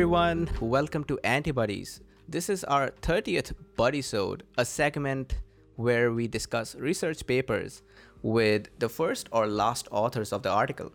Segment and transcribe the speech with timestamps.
[0.00, 0.48] everyone.
[0.62, 2.00] Welcome to Antibodies.
[2.26, 5.34] This is our 30th Bodysode, a segment
[5.76, 7.82] where we discuss research papers
[8.22, 10.90] with the first or last authors of the article.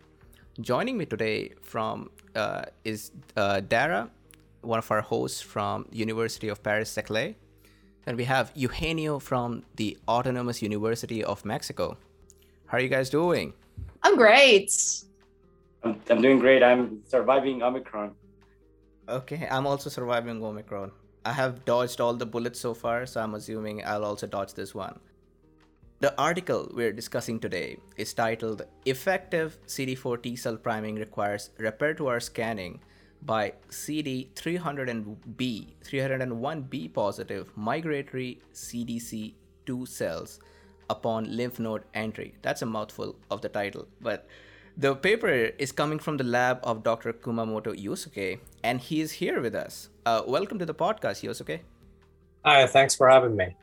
[0.60, 4.10] Joining me today from uh, is uh, Dara,
[4.62, 7.36] one of our hosts from University of Paris Saclay,
[8.06, 11.96] and we have Eugenio from the Autonomous University of Mexico.
[12.66, 13.52] How are you guys doing?
[14.02, 14.72] I'm great.
[15.84, 16.64] I'm, I'm doing great.
[16.64, 18.16] I'm surviving Omicron.
[19.08, 20.90] Okay, I'm also surviving Omicron.
[21.24, 24.74] I have dodged all the bullets so far, so I'm assuming I'll also dodge this
[24.74, 24.98] one.
[26.00, 32.80] The article we're discussing today is titled Effective CD4 T cell priming requires repertoire scanning
[33.22, 40.40] by CD300B, 301B positive migratory CDC2 cells
[40.90, 42.34] upon lymph node entry.
[42.42, 44.26] That's a mouthful of the title, but
[44.76, 47.14] the paper is coming from the lab of Dr.
[47.14, 49.88] Kumamoto Yosuke, and he is here with us.
[50.04, 51.60] Uh, welcome to the podcast, Yosuke.
[52.44, 53.56] Hi, thanks for having me.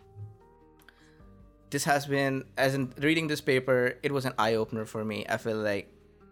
[1.69, 5.25] This has been, as in reading this paper, it was an eye opener for me.
[5.29, 5.87] I feel like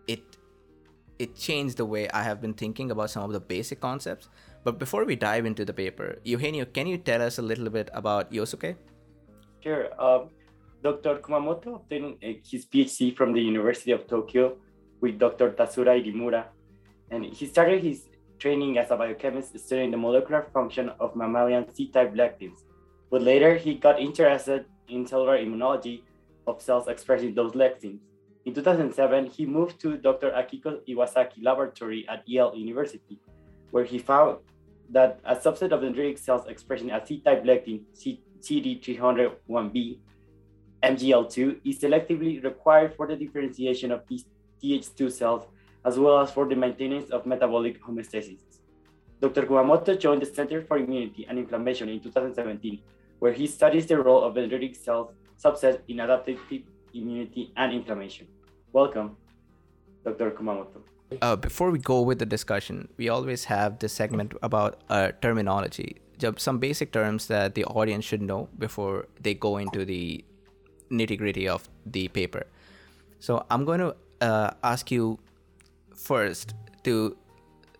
[0.07, 0.21] it
[1.19, 4.29] it changed the way I have been thinking about some of the basic concepts.
[4.63, 7.89] But before we dive into the paper, Eugenio, can you tell us a little bit
[7.93, 8.75] about Yosuke?
[9.63, 9.89] Sure.
[10.01, 10.29] Um,
[10.81, 11.17] Dr.
[11.17, 14.57] Kumamoto obtained uh, his PhD from the University of Tokyo
[15.01, 15.51] with Dr.
[15.51, 16.45] Tatsura Irimura,
[17.09, 18.07] and he started his
[18.39, 22.63] training as a biochemist studying the molecular function of mammalian C-type lectins.
[23.09, 26.03] But later, he got interested in cellular immunology
[26.47, 27.99] of cells expressing those lectins.
[28.45, 30.31] In 2007, he moved to Dr.
[30.31, 33.19] Akiko Iwasaki laboratory at Yale University,
[33.69, 34.37] where he found
[34.89, 37.81] that a subset of dendritic cells expressing a C-type lectin,
[38.41, 39.99] CD301B,
[40.83, 44.25] MGL2, is selectively required for the differentiation of these
[44.63, 45.47] Th2 cells,
[45.85, 48.39] as well as for the maintenance of metabolic homeostasis.
[49.21, 49.43] Dr.
[49.43, 52.79] Kumamoto joined the Center for Immunity and Inflammation in 2017,
[53.19, 55.11] where he studies the role of dendritic cells
[55.43, 56.39] subset in adaptive
[56.93, 58.27] immunity and inflammation.
[58.73, 59.17] Welcome,
[60.03, 60.31] Dr.
[60.31, 60.81] Kumamoto.
[61.21, 65.97] Uh, before we go with the discussion, we always have this segment about uh, terminology,
[66.37, 70.23] some basic terms that the audience should know before they go into the
[70.89, 72.45] nitty gritty of the paper.
[73.19, 75.19] So I'm going to uh, ask you
[75.95, 77.17] first to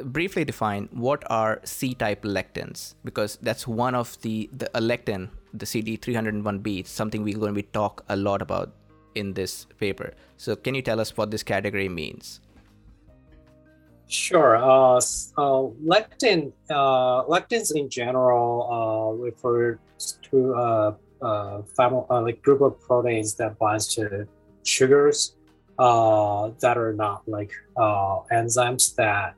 [0.04, 6.88] briefly define what are C-type lectins because that's one of the the lectin, the CD301B,
[6.88, 8.74] something we're going to be talk a lot about
[9.16, 10.14] in this paper.
[10.38, 12.40] So can you tell us what this category means?
[14.08, 14.58] Sure.
[14.58, 15.00] Uh, uh,
[15.86, 19.80] lectin, uh, lectins in general uh, refer
[20.32, 24.28] to a, a family, like group of proteins that binds to
[24.64, 25.36] sugars
[25.80, 29.36] uh, that are not like uh, enzymes that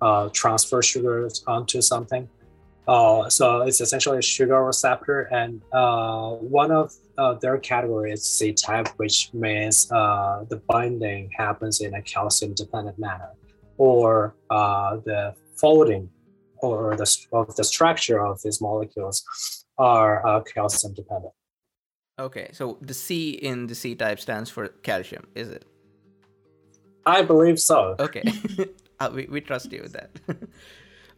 [0.00, 2.28] uh, transfer sugars onto something.
[2.86, 8.26] Uh, so it's essentially a sugar receptor, and uh, one of uh, their categories is
[8.26, 13.30] C type, which means the binding happens in a calcium-dependent manner,
[13.76, 16.08] or the folding
[16.58, 19.24] or the of the structure of these molecules
[19.78, 21.32] are calcium-dependent.
[22.20, 25.64] Okay, so the C in the C type stands for calcium, is it?
[27.06, 27.94] I believe so.
[27.98, 28.24] Okay.
[29.00, 30.10] uh, we, we trust you with that.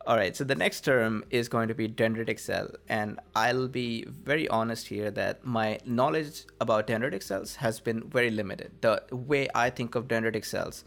[0.07, 0.37] All right.
[0.37, 2.71] So the next term is going to be dendritic cell.
[2.89, 8.31] And I'll be very honest here that my knowledge about dendritic cells has been very
[8.31, 8.73] limited.
[8.83, 10.85] The way I think of dendritic cells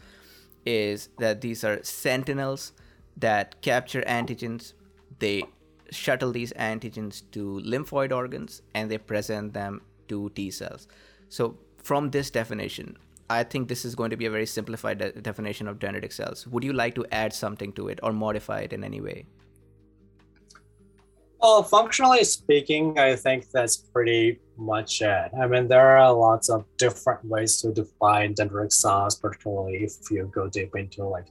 [0.64, 2.72] is that these are sentinels
[3.16, 4.72] that capture antigens.
[5.18, 5.44] They
[5.90, 10.88] shuttle these antigens to lymphoid organs and they present them to T cells.
[11.28, 12.96] So, from this definition,
[13.32, 16.46] I think this is going to be a very simplified de- definition of dendritic cells.
[16.46, 19.24] Would you like to add something to it or modify it in any way?
[21.40, 25.30] Well, functionally speaking, I think that's pretty much it.
[25.36, 30.30] I mean, there are lots of different ways to define dendritic cells, particularly if you
[30.32, 31.26] go deep into like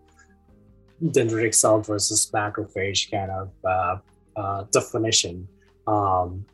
[1.01, 3.97] dendritic cell versus macrophage kind of uh,
[4.35, 5.47] uh, definition.
[5.87, 6.45] Um,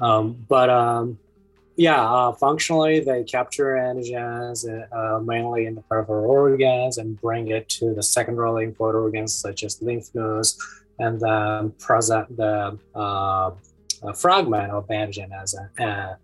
[0.00, 1.18] um, but um,
[1.80, 4.58] yeah, uh, functionally they capture antigens
[4.92, 9.64] uh, mainly in the peripheral organs and bring it to the secondary lymphoid organs such
[9.64, 10.58] as lymph nodes,
[10.98, 13.50] and then present the uh,
[14.14, 15.70] fragment of antigen as an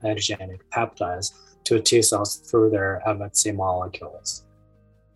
[0.04, 1.32] antigenic peptides
[1.64, 4.44] to T cells through their MHC molecules.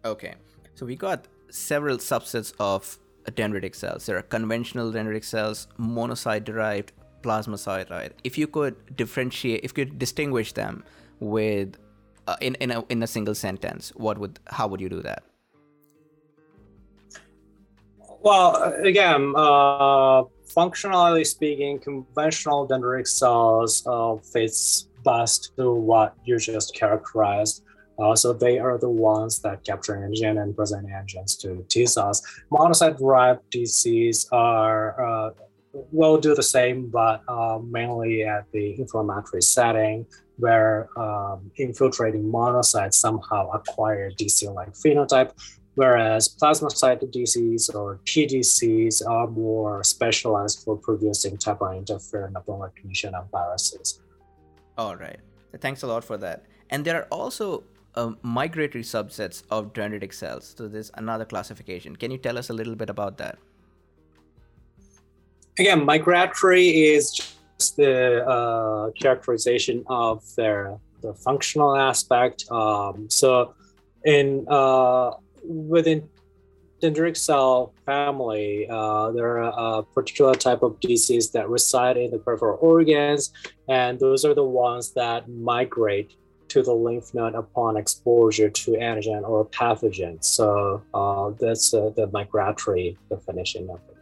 [0.07, 0.37] Okay,
[0.75, 4.07] so we got several subsets of dendritic cells.
[4.07, 6.93] There are conventional dendritic cells, monocyte derived,
[7.23, 8.13] plasmacytoid.
[8.25, 10.85] If you could differentiate, if you could distinguish them
[11.21, 11.77] with
[12.27, 15.23] uh, in in a, in a single sentence, what would how would you do that?
[18.23, 26.75] Well, again, uh, functionally speaking, conventional dendritic cells uh, fits best to what you just
[26.75, 27.65] characterized.
[27.99, 32.23] Uh, so they are the ones that capture antigen and present antigens to T cells.
[32.51, 35.31] Monocyte-derived DCs are uh,
[35.73, 40.07] will do the same, but uh, mainly at the inflammatory setting,
[40.37, 45.33] where um, infiltrating monocytes somehow acquire DC-like phenotype,
[45.75, 53.15] whereas plasmacyte DCs or PDCs are more specialized for producing type I interferon upon recognition
[53.15, 54.01] of viruses.
[54.79, 55.21] All right.
[55.61, 56.47] Thanks a lot for that.
[56.71, 57.65] And there are also
[57.95, 60.55] uh, migratory subsets of dendritic cells.
[60.57, 61.97] So there's another classification.
[61.97, 63.39] Can you tell us a little bit about that?
[65.61, 72.51] Again, migratory is just the uh, characterization of their the functional aspect.
[72.51, 73.53] Um, so,
[74.07, 75.11] in uh,
[75.45, 76.09] within
[76.83, 82.19] dendritic cell family, uh, there are a particular type of DCs that reside in the
[82.19, 83.31] peripheral organs,
[83.69, 86.15] and those are the ones that migrate
[86.49, 90.25] to the lymph node upon exposure to antigen or pathogen.
[90.25, 93.99] So uh, that's uh, the migratory definition of it.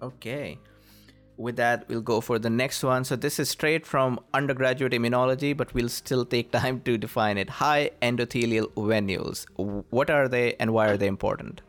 [0.00, 0.58] Okay.
[1.42, 3.02] With that, we'll go for the next one.
[3.02, 7.50] So this is straight from undergraduate immunology, but we'll still take time to define it.
[7.50, 9.46] High endothelial venules.
[9.90, 11.62] What are they and why are they important?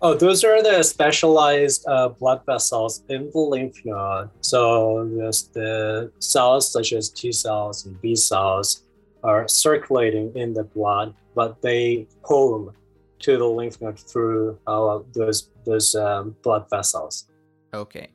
[0.00, 4.30] Oh, those are the specialized uh, blood vessels in the lymph node.
[4.40, 8.84] So there's the cells such as T cells and B cells
[9.22, 12.72] are circulating in the blood, but they home
[13.18, 17.27] to the lymph node through uh, those those um, blood vessels.
[17.72, 18.08] Okay.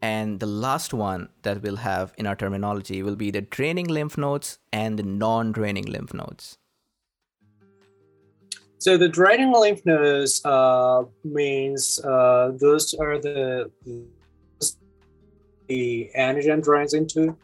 [0.00, 4.16] And the last one that we'll have in our terminology will be the draining lymph
[4.16, 6.58] nodes and the non-draining lymph nodes.
[8.78, 13.70] So the draining lymph nodes uh, means uh, those are the
[15.66, 17.36] the antigen drains into.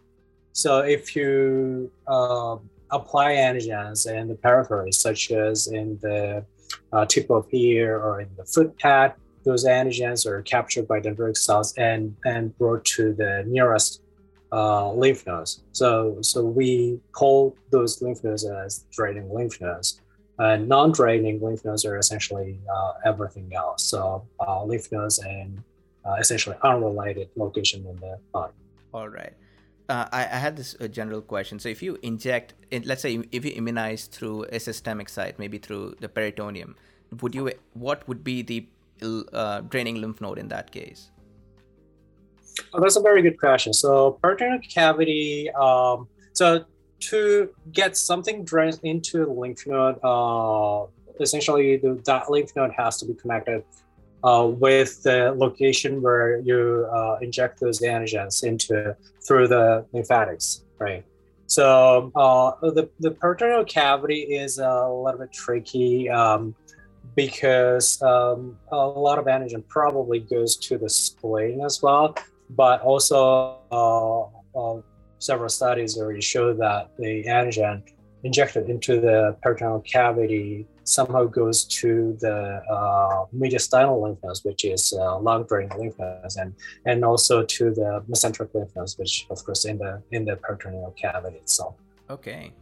[0.52, 2.56] So if you uh,
[2.90, 6.44] apply antigens in the periphery, such as in the
[6.92, 9.14] uh, tip of ear or in the foot pad,
[9.44, 14.02] those antigens are captured by dendritic cells and and brought to the nearest
[14.52, 15.62] uh, lymph nodes.
[15.72, 20.00] So so we call those lymph nodes as draining lymph nodes.
[20.36, 23.84] Uh, non-draining lymph nodes are essentially uh, everything else.
[23.84, 25.62] So uh, lymph nodes and
[26.04, 28.52] uh, essentially unrelated location in the body.
[28.92, 29.32] All right.
[29.88, 31.58] Uh, I, I, had this general question.
[31.58, 32.54] So if you inject,
[32.84, 36.74] let's say, if you immunize through a systemic site, maybe through the peritoneum,
[37.20, 37.52] would you?
[37.74, 38.66] What would be the
[39.68, 41.10] draining lymph node in that case?
[42.72, 43.72] Oh, that's a very good question.
[43.72, 45.50] So peritoneal cavity.
[45.50, 46.64] Um, so
[47.00, 50.86] to get something drained into the lymph node, uh,
[51.20, 53.64] essentially the, that lymph node has to be connected
[54.22, 58.96] uh, with the location where you uh, inject those antigens into
[59.26, 61.04] through the lymphatics, right?
[61.46, 66.54] So uh, the, the peritoneal cavity is a little bit tricky um,
[67.14, 72.16] because um, a lot of antigen probably goes to the spleen as well,
[72.50, 74.22] but also uh,
[74.58, 74.80] uh,
[75.18, 77.82] several studies already show that the antigen
[78.24, 84.92] injected into the peritoneal cavity somehow goes to the uh, mediastinal lymph nodes, which is
[84.98, 86.54] uh, long draining lymph nodes, and
[86.86, 90.94] and also to the mesenteric lymph nodes, which of course in the in the peritoneal
[91.00, 91.74] cavity itself.
[92.10, 92.52] Okay.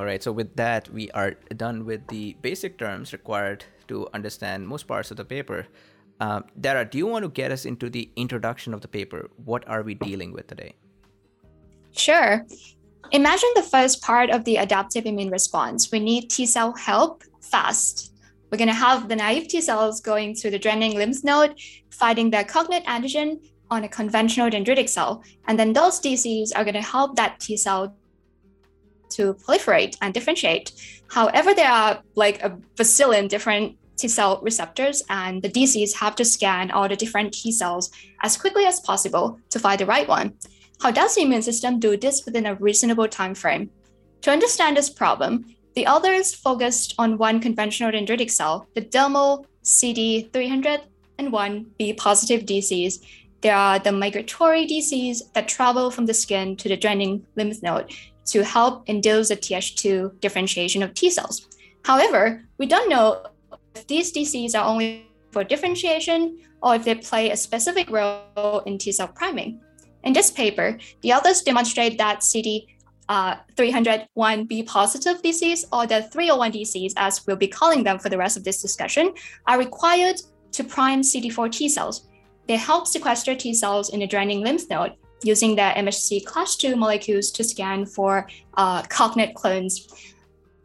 [0.00, 0.22] All right.
[0.22, 5.10] So with that, we are done with the basic terms required to understand most parts
[5.10, 5.66] of the paper.
[6.18, 9.28] Uh, Dara, do you want to get us into the introduction of the paper?
[9.44, 10.74] What are we dealing with today?
[11.92, 12.46] Sure.
[13.12, 15.92] Imagine the first part of the adaptive immune response.
[15.92, 18.14] We need T cell help fast.
[18.50, 22.30] We're going to have the naive T cells going through the draining lymph node, fighting
[22.30, 23.36] their cognate antigen
[23.70, 25.22] on a conventional dendritic cell.
[25.46, 27.94] And then those DCs are going to help that T cell
[29.10, 30.72] to proliferate and differentiate.
[31.08, 36.24] However, there are like a bazillion different T cell receptors, and the DCs have to
[36.24, 37.90] scan all the different T cells
[38.22, 40.32] as quickly as possible to find the right one.
[40.80, 43.68] How does the immune system do this within a reasonable time frame?
[44.22, 51.98] To understand this problem, the authors focused on one conventional dendritic cell, the dermal CD301B
[51.98, 53.04] positive DCs.
[53.42, 57.94] There are the migratory DCs that travel from the skin to the draining lymph node
[58.30, 61.48] to help induce the Th2 differentiation of T cells.
[61.84, 63.24] However, we don't know
[63.74, 68.78] if these DCs are only for differentiation or if they play a specific role in
[68.78, 69.60] T cell priming.
[70.04, 72.66] In this paper, the authors demonstrate that CD
[73.08, 78.16] uh, 301B positive DCs, or the 301 DCs, as we'll be calling them for the
[78.16, 79.12] rest of this discussion,
[79.48, 80.22] are required
[80.52, 82.06] to prime CD4 T cells.
[82.46, 86.76] They help sequester T cells in the draining lymph node using their MHC class 2
[86.76, 89.88] molecules to scan for uh, cognate clones.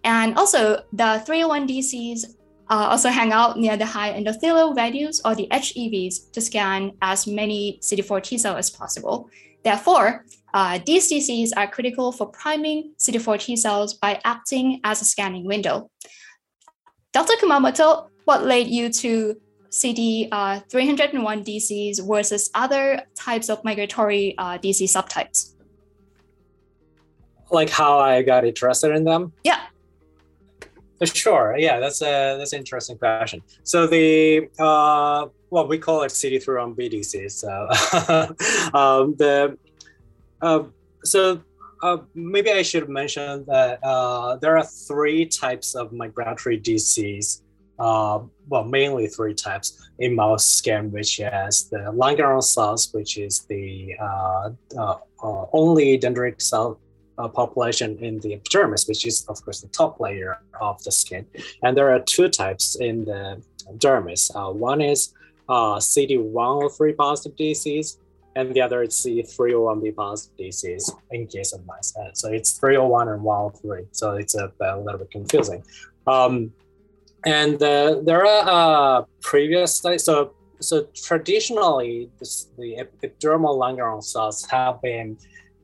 [0.04, 2.36] And also, the 301 DCs
[2.70, 7.28] uh, also hang out near the high endothelial values or the HEVs to scan as
[7.28, 9.30] many CD4 T cells as possible.
[9.64, 15.06] Therefore, uh, these DCs are critical for priming CD4 T cells by acting as a
[15.06, 15.90] scanning window.
[17.12, 17.34] Dr.
[17.42, 19.36] Kumamoto, what led you to
[19.76, 25.54] CD uh, 301 DCs versus other types of migratory uh, DC subtypes?
[27.52, 29.34] Like how I got interested in them?
[29.44, 29.60] Yeah.
[31.04, 31.58] Sure.
[31.58, 33.42] Yeah, that's a that's an interesting question.
[33.64, 37.30] So the uh, well, we call it CD3 BDC.
[37.30, 37.52] So
[38.80, 39.58] um, the
[40.42, 40.64] uh,
[41.04, 41.42] so
[41.84, 47.42] uh, maybe I should mention that uh, there are three types of migratory DCs.
[47.78, 53.46] Uh, well, mainly three types in mouse scan, which is the Langerhans cells, which is
[53.50, 56.80] the uh, uh, uh, only dendritic cell
[57.18, 61.26] uh, population in the epidermis, which is of course the top layer of the skin.
[61.64, 63.42] And there are two types in the
[63.78, 64.32] dermis.
[64.36, 65.14] Uh, one is
[65.50, 67.98] uh, CD103 positive DCs,
[68.36, 71.94] and the other is CD301B positive DCs in case of mice.
[72.14, 73.88] so it's 301 and 103.
[73.92, 75.64] So it's a, a little bit confusing.
[76.08, 76.52] Um,
[77.26, 80.04] and uh, there are uh, previous studies.
[80.04, 85.18] So so traditionally, this, the epidermal Langerhans cells have been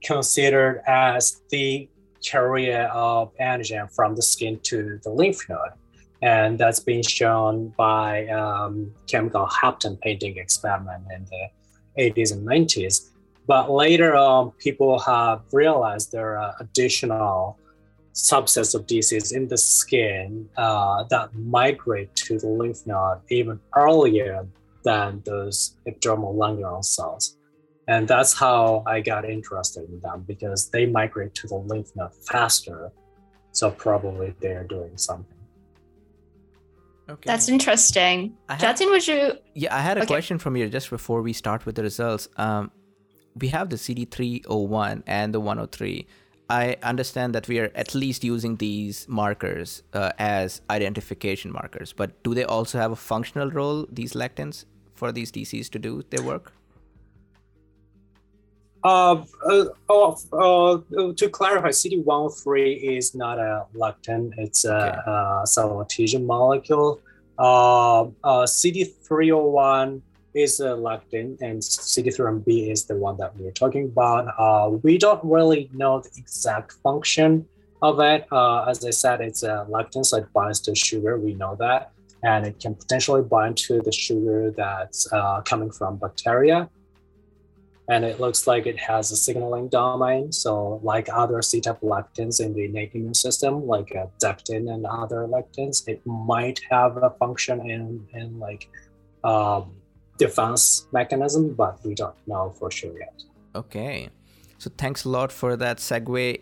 [0.03, 1.89] considered as the
[2.24, 5.72] carrier of antigen from the skin to the lymph node.
[6.22, 13.10] And that's been shown by um, chemical hapten painting experiment in the 80s and 90s.
[13.48, 17.58] But later on, people have realized there are additional
[18.13, 24.46] subsets of DCs in the skin uh, that migrate to the lymph node even earlier
[24.84, 27.38] than those epidermal Langerhans cells.
[27.88, 32.13] And that's how I got interested in them because they migrate to the lymph node
[32.30, 32.91] faster.
[33.53, 35.36] So probably they're doing something.
[37.10, 37.24] Okay.
[37.25, 38.38] That's interesting.
[38.48, 39.34] I had- Jatin, would you?
[39.53, 40.08] Yeah, I had a Okay.
[40.08, 42.27] question from you just before we start with the results.
[42.38, 42.72] Um,
[43.36, 46.08] we have the CD301 and the 103.
[46.51, 52.22] I understand that we are at least using these markers uh, as identification markers, but
[52.24, 56.22] do they also have a functional role, these lectins, for these DCs to do their
[56.22, 56.51] work?
[58.84, 64.98] Uh, uh, oh, uh, to clarify, CD103 is not a lectin, it's a, Okay.
[65.08, 67.00] a adhesion molecule.
[67.39, 70.01] Uh, uh, CD301
[70.33, 74.33] is a lectin, and CD301B is the one that we're talking about.
[74.38, 77.47] Uh, we don't really know the exact function
[77.81, 78.27] of it.
[78.31, 81.91] Uh, as I said, it's a lectin, so it binds to sugar, we know that.
[82.23, 86.69] And it can potentially bind to the sugar that's uh, coming from bacteria
[87.91, 90.31] and it looks like it has a signaling domain.
[90.31, 95.27] So, like other C-type lectins in the innate immune system, like uh, dectin and other
[95.27, 98.69] lectins, it might have a function in in like
[99.25, 99.73] um,
[100.22, 103.24] defense mechanism, but we don't know for sure yet.
[103.56, 104.10] Okay.
[104.60, 106.42] So thanks a lot for that segue.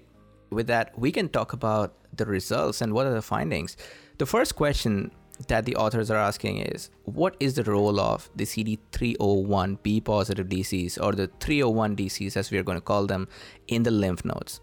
[0.52, 3.78] With that, we can talk about the results and what are the findings.
[4.18, 5.12] The first question
[5.48, 11.02] that the authors are asking is what is the role of the CD301B positive DCs
[11.02, 13.28] or the 301 DCs as we are going to call them
[13.68, 14.60] in the lymph nodes?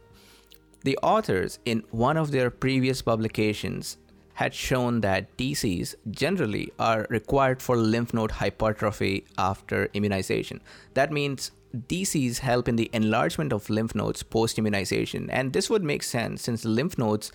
[0.84, 3.96] The authors, in one of their previous publications,
[4.36, 10.60] had shown that DCs generally are required for lymph node hypertrophy after immunization.
[10.92, 15.82] That means DCs help in the enlargement of lymph nodes post immunization, and this would
[15.82, 17.32] make sense since lymph nodes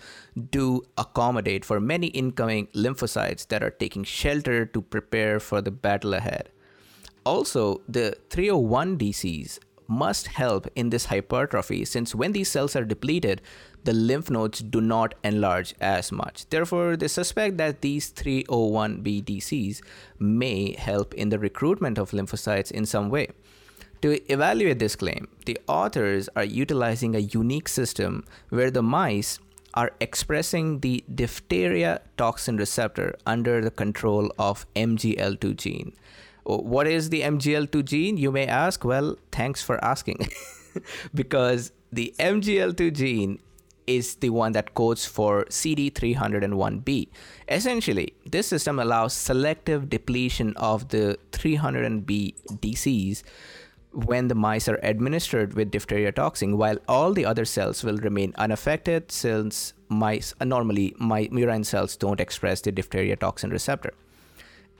[0.50, 6.14] do accommodate for many incoming lymphocytes that are taking shelter to prepare for the battle
[6.14, 6.50] ahead.
[7.24, 9.58] Also, the 301 DCs
[9.92, 13.42] must help in this hypertrophy since when these cells are depleted,
[13.84, 16.48] the lymph nodes do not enlarge as much.
[16.48, 19.82] Therefore, they suspect that these 301B DCs
[20.18, 23.28] may help in the recruitment of lymphocytes in some way.
[24.02, 29.38] To evaluate this claim, the authors are utilizing a unique system where the mice
[29.74, 35.92] are expressing the diphtheria toxin receptor under the control of MGL2 gene.
[36.44, 38.84] What is the MGL2 gene, you may ask?
[38.84, 40.28] Well, thanks for asking.
[41.14, 43.38] because the MGL2 gene
[43.86, 47.08] is the one that codes for CD301B.
[47.48, 53.22] Essentially, this system allows selective depletion of the 300B DCs
[53.92, 58.32] when the mice are administered with diphtheria toxin, while all the other cells will remain
[58.38, 63.92] unaffected since mice uh, normally my murine cells don't express the diphtheria toxin receptor.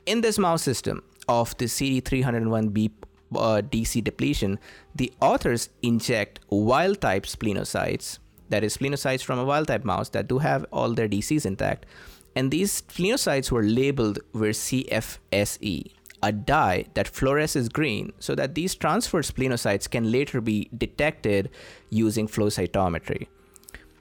[0.06, 2.90] In this mouse system of the CD301B
[3.36, 4.58] uh, DC depletion,
[4.94, 10.28] the authors inject wild type splenocytes, that is, splenocytes from a wild type mouse that
[10.28, 11.86] do have all their DCs intact.
[12.34, 18.74] And these splenocytes were labeled with CFSE, a dye that fluoresces green, so that these
[18.74, 21.50] transferred splenocytes can later be detected
[21.90, 23.28] using flow cytometry.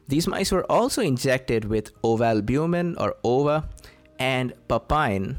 [0.08, 3.70] These mice were also injected with ovalbumin or OVA
[4.20, 5.38] and papain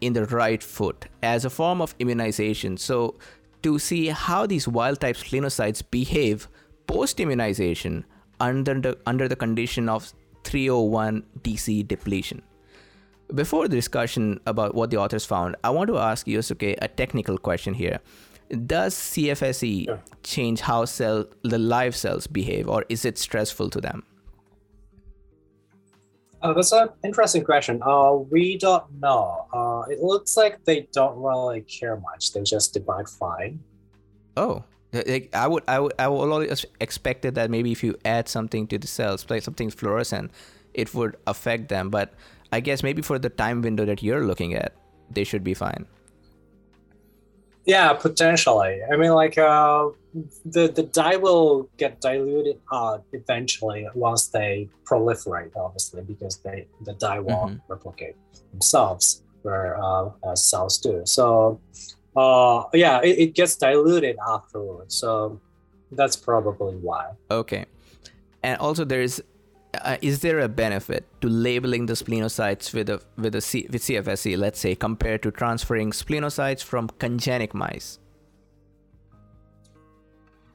[0.00, 2.76] in the right foot as a form of immunization.
[2.76, 3.16] So,
[3.62, 6.48] to see how these wild type splenocytes behave
[6.86, 8.04] post immunization
[8.40, 10.12] under the, under the condition of
[10.44, 12.42] 301 DC depletion.
[13.34, 17.36] Before the discussion about what the authors found, I want to ask Yosuke a technical
[17.36, 17.98] question here.
[18.66, 20.00] Does CFSE Sure.
[20.22, 24.04] change how cell the live cells behave, or is it stressful to them?
[26.40, 27.82] Oh, that's an interesting question.
[27.82, 29.46] Uh, we don't know.
[29.52, 32.32] Uh, it looks like they don't really care much.
[32.32, 33.58] They just divide fine.
[34.36, 38.28] Oh, like I would, I would, I would always expected that maybe if you add
[38.28, 40.30] something to the cells, like something fluorescent,
[40.74, 41.90] it would affect them.
[41.90, 42.14] But
[42.52, 44.74] I guess maybe for the time window that you're looking at,
[45.10, 45.86] they should be fine.
[47.68, 48.80] Yeah, potentially.
[48.90, 49.90] I mean, like uh,
[50.56, 56.94] the the dye will get diluted out eventually once they proliferate, obviously, because they the
[56.94, 57.60] dye won't Mhm.
[57.68, 58.16] replicate
[58.52, 61.02] themselves where uh, as cells do.
[61.04, 61.60] So,
[62.16, 64.94] uh, yeah, it, it gets diluted afterwards.
[64.94, 65.38] So
[65.92, 67.04] that's probably why.
[67.30, 67.66] Okay,
[68.42, 69.22] and also there is,
[69.84, 73.82] uh, is there a benefit to labeling the splenocytes with a with a C, with
[73.82, 77.98] CFSE, let's say, compared to transferring splenocytes from congenic mice?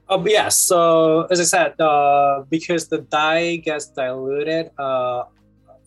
[0.10, 0.58] Uh, yes.
[0.58, 5.24] So as I said, uh, because the dye gets diluted uh,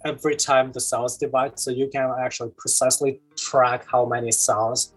[0.05, 4.95] every time the cells divide, so you can actually precisely track how many cells,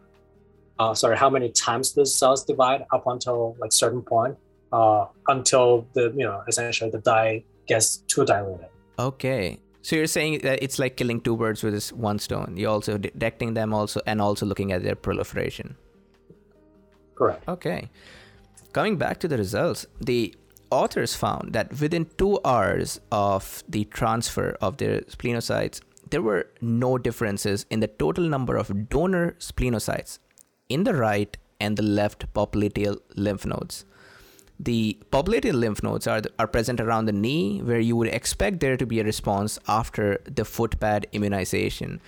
[0.80, 4.38] uh, sorry, how many times the cells divide up until like certain point,
[4.72, 8.68] uh, until the you know essentially the dye gets too diluted.
[8.98, 9.60] Okay.
[9.82, 12.56] So you're saying that it's like killing two birds with this one stone.
[12.58, 15.78] You're also detecting them also and also looking at their proliferation.
[17.16, 17.48] Correct.
[17.48, 17.90] Okay.
[18.74, 20.36] Coming back to the results, the
[20.70, 26.98] authors found that within two hours of the transfer of their splenocytes, there were no
[26.98, 30.20] differences in the total number of donor splenocytes
[30.68, 33.86] in the right and the left popliteal lymph nodes.
[34.60, 38.76] The popliteal lymph nodes are, are present around the knee, where you would expect there
[38.76, 42.02] to be a response after the foot pad immunization.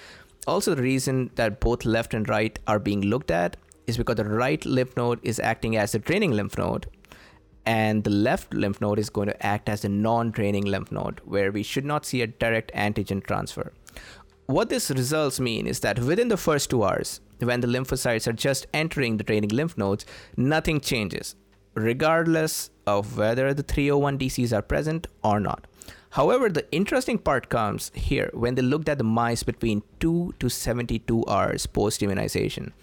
[0.47, 3.55] Also, the reason that both left and right are being looked at
[3.87, 6.87] is because the right lymph node is acting as the draining lymph node,
[7.65, 11.21] and the left lymph node is going to act as a non draining lymph node,
[11.23, 13.71] where we should not see a direct antigen transfer.
[14.47, 18.33] What this results mean is that within the first two hours, when the lymphocytes are
[18.33, 21.35] just entering the draining lymph nodes, nothing changes,
[21.73, 25.67] regardless of whether the 301 DCs are present or not.
[26.11, 30.49] However, the interesting part comes here when they looked at the mice between 2 to
[30.49, 32.73] 72 hours post immunization.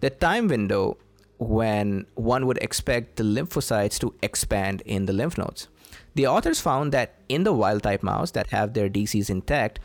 [0.00, 0.96] The time window
[1.38, 5.68] when one would expect the lymphocytes to expand in the lymph nodes.
[6.14, 9.80] The authors found that in the wild type mouse that have their DCs intact,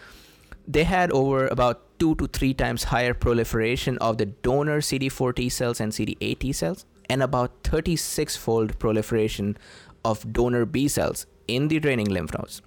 [0.67, 5.49] they had over about two to three times higher proliferation of the donor CD4 T
[5.49, 9.57] cells and CD8 T cells, and about 36 fold proliferation
[10.03, 12.61] of donor B cells in the draining lymph nodes.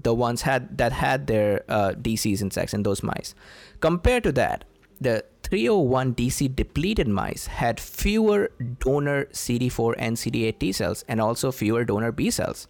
[0.00, 3.34] The ones had that had their uh, DCs intact in those mice.
[3.80, 4.64] Compared to that,
[5.00, 11.50] the 301 DC depleted mice had fewer donor CD4 and CD8 T cells and also
[11.50, 12.68] fewer donor B cells.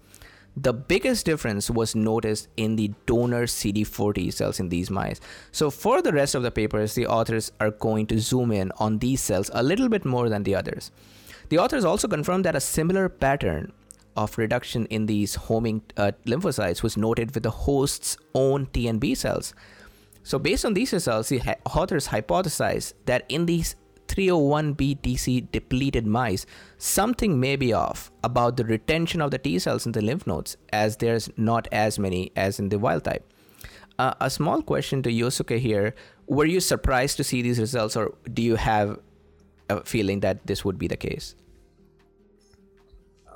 [0.60, 5.20] The biggest difference was noticed in the donor CD4 T cells in these mice.
[5.52, 8.98] So, for the rest of the papers, the authors are going to zoom in on
[8.98, 10.90] these cells a little bit more than the others.
[11.50, 13.72] The authors also confirmed that a similar pattern
[14.16, 18.98] of reduction in these homing uh, lymphocytes was noted with the host's own T and
[18.98, 19.54] B cells.
[20.24, 23.76] So, based on these results, the authors hypothesized that in these
[24.08, 26.46] 301B DC depleted mice,
[26.78, 30.56] something may be off about the retention of the T cells in the lymph nodes,
[30.72, 33.24] as there's not as many as in the wild type.
[33.98, 35.94] Uh, a small question to Yosuke here
[36.26, 38.98] Were you surprised to see these results, or do you have
[39.68, 41.34] a feeling that this would be the case?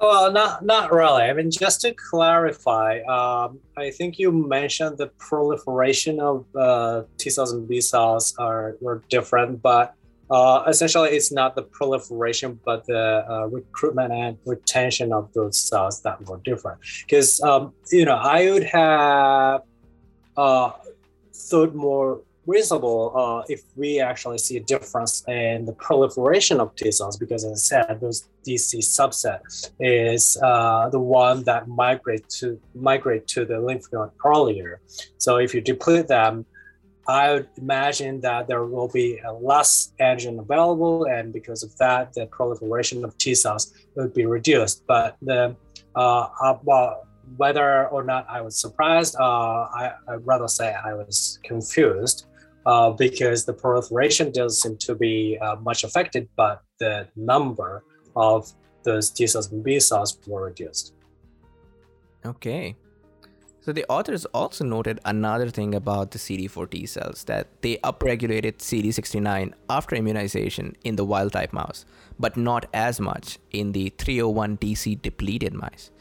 [0.03, 1.23] Well, not not really.
[1.23, 7.31] I mean, just to clarify, um, I think you mentioned the proliferation of uh, T
[7.31, 9.95] cells and B cells are were different, but
[10.33, 16.03] uh, essentially it's not the proliferation but the uh, recruitment and retention of those cells
[16.03, 19.63] that were different because um, you know i would have
[20.37, 20.71] uh,
[21.35, 26.91] thought more reasonable uh, if we actually see a difference in the proliferation of T
[26.91, 29.41] cells, because as I said, those DC subset
[29.79, 34.81] is uh, the one that migrate to migrate to the lymph node earlier.
[35.19, 36.45] So if you deplete them,
[37.09, 42.27] I would imagine that there will be less antigen available, and because of that, the
[42.27, 44.87] proliferation of T cells would be reduced.
[44.87, 45.57] But the
[45.97, 50.95] uh, uh well, whether or not I was surprised, uh, I, would rather say I
[50.95, 52.27] was confused
[52.67, 57.85] uh, because the proliferation does seem to be uh, much affected, but the number
[58.15, 58.53] of
[58.85, 60.95] those T cells and B cells were reduced.
[62.25, 62.77] Okay.
[63.65, 68.59] So the authors also noted another thing about the CD4 T cells that they upregulated
[68.59, 71.85] CD69 after immunization in the wild type mouse,
[72.19, 75.93] but not as much in the 301 DC depleted mice.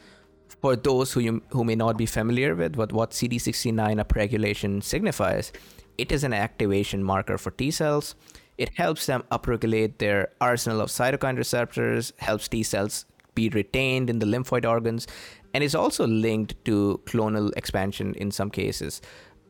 [0.48, 5.52] For those who, you, who may not be familiar with what, what CD69 upregulation signifies,
[5.96, 8.16] it is an activation marker for T cells.
[8.58, 14.18] It helps them upregulate their arsenal of cytokine receptors, helps T cells be retained in
[14.18, 15.06] the lymphoid organs,
[15.54, 19.00] and is also linked to clonal expansion in some cases.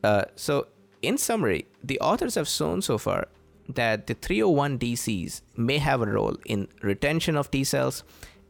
[0.03, 0.67] Uh, so,
[1.01, 3.29] in summary, the authors have shown so far
[3.69, 8.05] that the 301 DCs may have a role in retention of T cells,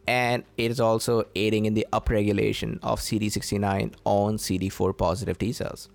[0.06, 5.88] and it is also aiding in the upregulation of CD69 on CD4 positive T cells.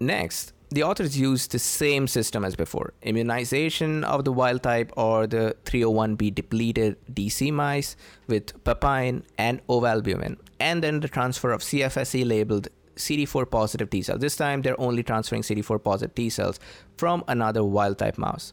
[0.00, 5.26] Next, the authors used the same system as before immunization of the wild type or
[5.26, 7.96] the 301b depleted DC mice
[8.28, 14.20] with papain and ovalbumin, and then the transfer of CFSE labeled CD4 positive T cells.
[14.20, 16.60] This time they're only transferring CD4 positive T cells
[16.96, 18.52] from another wild type mouse.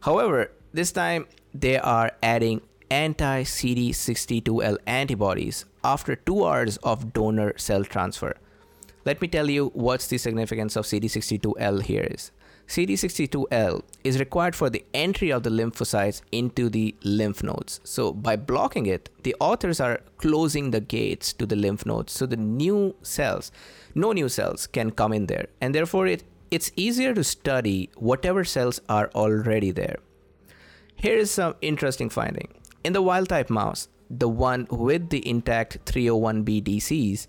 [0.00, 7.84] However, this time they are adding anti CD62L antibodies after two hours of donor cell
[7.84, 8.34] transfer.
[9.08, 12.30] Let me tell you what's the significance of CD62L here is.
[12.66, 17.80] CD62L is required for the entry of the lymphocytes into the lymph nodes.
[17.84, 22.26] So by blocking it, the authors are closing the gates to the lymph nodes so
[22.26, 23.50] the new cells,
[23.94, 25.46] no new cells can come in there.
[25.62, 29.96] And therefore it, it's easier to study whatever cells are already there.
[30.96, 32.48] Here is some interesting finding.
[32.84, 37.26] In the wild type mouse, the one with the intact 301B DCs,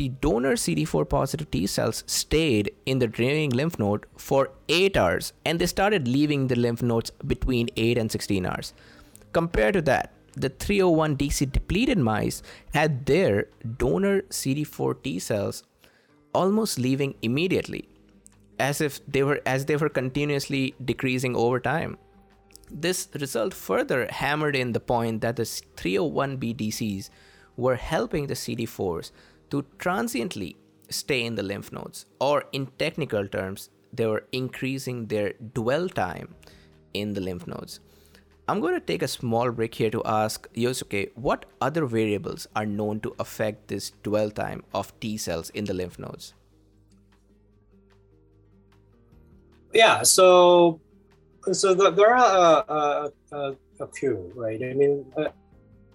[0.00, 5.34] the donor CD4 positive T cells stayed in the draining lymph node for 8 hours
[5.44, 8.72] and they started leaving the lymph nodes between 8 and 16 hours.
[9.32, 15.64] Compared to that, the 301 DC depleted mice had their donor CD4 T cells
[16.34, 17.86] almost leaving immediately
[18.58, 21.98] as if they were as they were continuously decreasing over time.
[22.70, 27.10] This result further hammered in the point that the 301B DCs
[27.58, 29.10] were helping the CD4s
[29.50, 30.56] to transiently
[30.88, 36.34] stay in the lymph nodes, or in technical terms, they were increasing their dwell time
[36.94, 37.80] in the lymph nodes.
[38.48, 42.66] I'm going to take a small break here to ask Yosuke what other variables are
[42.66, 46.34] known to affect this dwell time of T cells in the lymph nodes.
[49.72, 50.80] Yeah, so
[51.52, 54.60] so the, there are uh, uh, a few, right?
[54.62, 55.28] I mean, uh,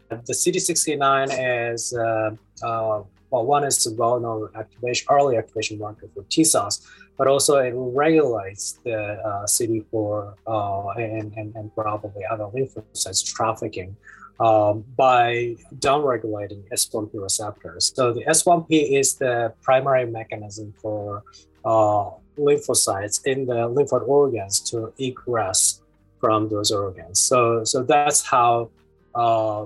[0.09, 2.31] the CD69 is uh,
[2.63, 3.03] uh,
[3.35, 7.73] well, one is the well-known activation, early activation marker for T cells, but also it
[7.75, 13.97] regulates the uh, CD4 uh, and, and, and probably other lymphocytes trafficking
[14.39, 17.91] um, by downregulating S1P receptors.
[17.93, 21.23] So the S1P is the primary mechanism for
[21.65, 25.81] uh, lymphocytes in the lymphoid organs to egress
[26.21, 27.19] from those organs.
[27.19, 28.69] So, so that's how
[29.13, 29.65] uh,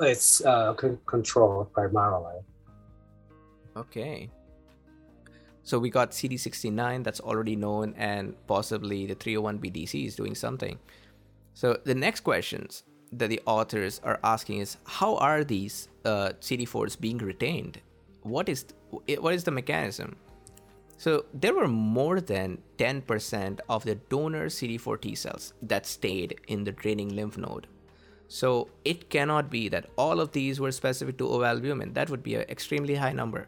[0.00, 2.42] it's uh, c- controlled primarily.
[3.76, 4.30] Okay.
[5.62, 10.78] So we got CD69 that's already known, and possibly the 301BDC is doing something.
[11.54, 16.98] So the next questions that the authors are asking is how are these uh, CD4s
[17.00, 17.80] being retained?
[18.22, 20.16] What is what is the mechanism?
[20.98, 26.64] So there were more than 10% of the donor CD4 T cells that stayed in
[26.64, 27.66] the draining lymph node.
[28.28, 31.94] So it cannot be that all of these were specific to ovalbumin.
[31.94, 33.46] That would be an extremely high number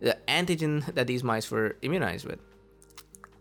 [0.00, 2.40] the antigen that these mice were immunized with.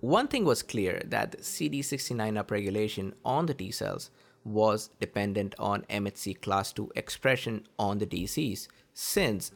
[0.01, 4.11] One thing was clear that CD69 upregulation on the T cells
[4.45, 9.51] was dependent on MHC class II expression on the DCs, since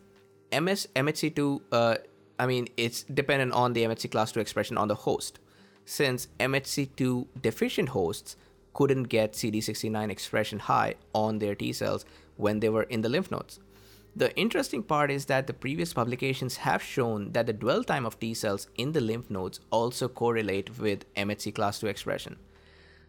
[0.52, 1.96] MS, MHC2, uh,
[2.38, 5.40] I mean, it's dependent on the MHC class II expression on the host.
[5.86, 8.38] since MHC2 deficient hosts
[8.74, 12.06] couldn't get CD69 expression high on their T cells
[12.38, 13.60] when they were in the lymph nodes.
[14.16, 18.20] The interesting part is that the previous publications have shown that the dwell time of
[18.20, 22.38] T cells in the lymph nodes also correlate with MHC class 2 expression.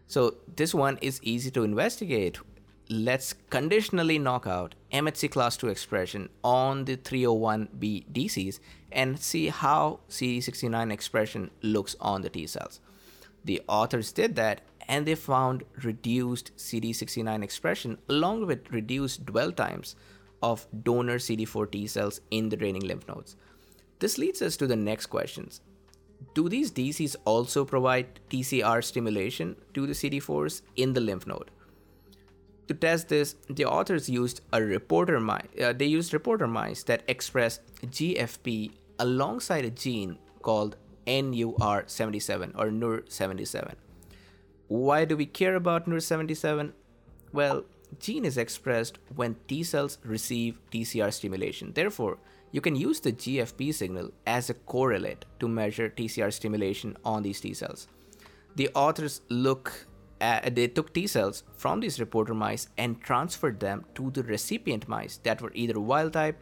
[0.07, 2.39] So this one is easy to investigate.
[2.89, 8.59] Let's conditionally knock out MHC class 2 expression on the 301B DCs
[8.91, 12.79] and see how CD69 expression looks on the T cells.
[13.43, 19.95] The authors did that and they found reduced CD69 expression along with reduced dwell times
[20.41, 23.35] of donor CD4 T cells in the draining lymph nodes.
[23.99, 25.61] This leads us to the next questions.
[26.33, 31.51] Do these DCs also provide TCR stimulation to the CD4s in the lymph node?
[32.67, 35.47] To test this, the authors used a reporter mice.
[35.61, 43.75] Uh, they used reporter mice that express GFP alongside a gene called NUR77 or NUR77.
[44.67, 46.71] Why do we care about NUR77?
[47.31, 47.65] Well,
[47.99, 51.71] gene is expressed when T cells receive TCR stimulation.
[51.73, 52.17] Therefore,
[52.51, 57.41] you can use the GFP signal as a correlate to measure TCR stimulation on these
[57.41, 57.87] T cells.
[58.55, 59.87] The authors look
[60.21, 64.87] at, they took T cells from these reporter mice and transferred them to the recipient
[64.87, 66.41] mice that were either wild type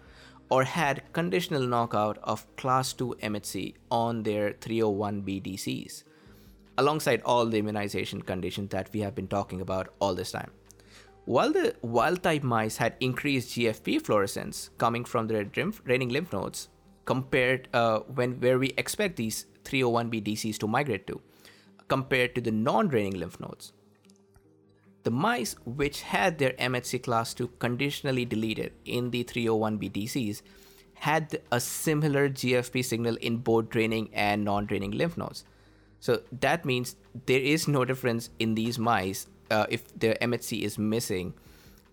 [0.49, 6.03] or had conditional knockout of class 2 MHC on their 301B DCs,
[6.77, 10.51] alongside all the immunization conditions that we have been talking about all this time.
[11.25, 16.67] While the wild type mice had increased GFP fluorescence coming from their draining lymph nodes
[17.05, 21.21] compared uh, when where we expect these 301B DCs to migrate to,
[21.87, 23.71] compared to the non-draining lymph nodes.
[25.03, 30.41] The mice which had their MHC class 2 conditionally deleted in the 301B DCs
[30.95, 35.43] had a similar GFP signal in both draining and non-draining lymph nodes.
[35.99, 40.77] So that means there is no difference in these mice uh, if the MHC is
[40.77, 41.33] missing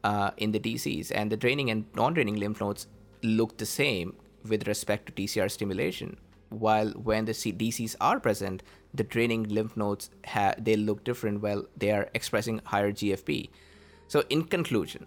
[0.04, 2.86] uh, in the DCs, and the draining and non-draining lymph nodes
[3.22, 4.14] look the same
[4.48, 6.16] with respect to TCR stimulation.
[6.48, 11.42] While when the DCs are present, the draining lymph nodes ha- they look different.
[11.42, 13.50] While they are expressing higher GFP.
[14.08, 15.06] So in conclusion,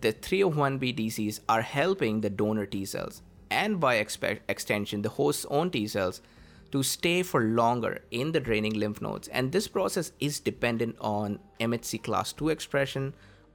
[0.00, 5.46] the 301B DCs are helping the donor T cells and by expe- extension the host's
[5.46, 6.20] own T cells
[6.74, 9.28] to stay for longer in the draining lymph nodes.
[9.28, 13.14] And this process is dependent on MHC class 2 expression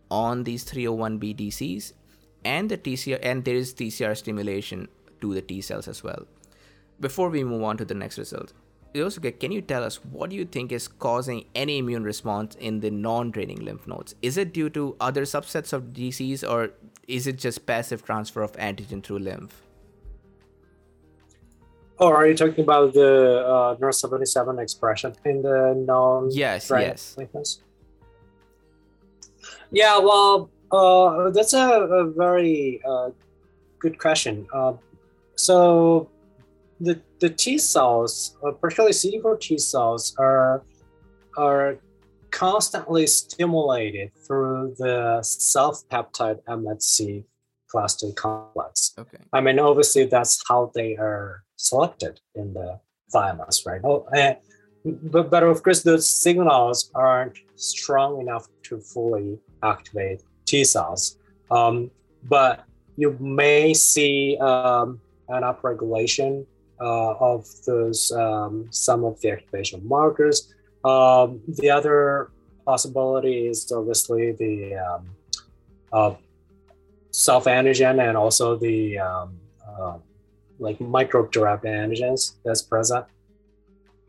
[0.09, 1.91] on these 301B DCs
[2.45, 4.87] and the TCR and there is TCR stimulation
[5.19, 6.27] to the T cells as well.
[7.01, 8.53] Before we move on to the next result,
[8.95, 12.79] Yosuke, can you tell us what do you think is causing any immune response in
[12.79, 14.15] the non-draining lymph nodes?
[14.21, 16.71] Is it due to other subsets of DCs or
[17.05, 19.61] is it just passive transfer of antigen through lymph?
[22.01, 26.29] Oh, are you talking about the uh, NUR77 expression in the non?
[26.31, 27.15] Yes, yes.
[27.19, 27.59] Lymphomas?
[29.71, 33.09] Yeah, well, uh, that's a, a very uh,
[33.79, 34.47] good question.
[34.53, 34.73] Uh,
[35.35, 36.09] so,
[36.79, 40.63] the the T cells, uh, particularly CD4 T cells, are
[41.37, 41.77] are
[42.31, 47.25] constantly stimulated through the self peptide MHC
[47.67, 48.93] class 2 complex.
[48.97, 49.17] Okay.
[49.33, 52.79] I mean, obviously, that's how they are selected in the
[53.11, 53.81] thymus, right?
[53.83, 54.37] Oh, and,
[54.85, 61.17] but, but of course, those signals aren't strong enough to fully activate T cells.
[61.51, 61.91] Um,
[62.23, 62.63] but
[62.95, 66.45] you may see um, an upregulation
[66.81, 70.53] uh, of those um, some of the activation markers.
[70.85, 72.31] Um, the other
[72.65, 75.09] possibility is obviously the um,
[75.91, 76.13] uh,
[77.11, 79.97] self antigen and also the um, uh,
[80.59, 83.05] like microbe derived antigens that's present.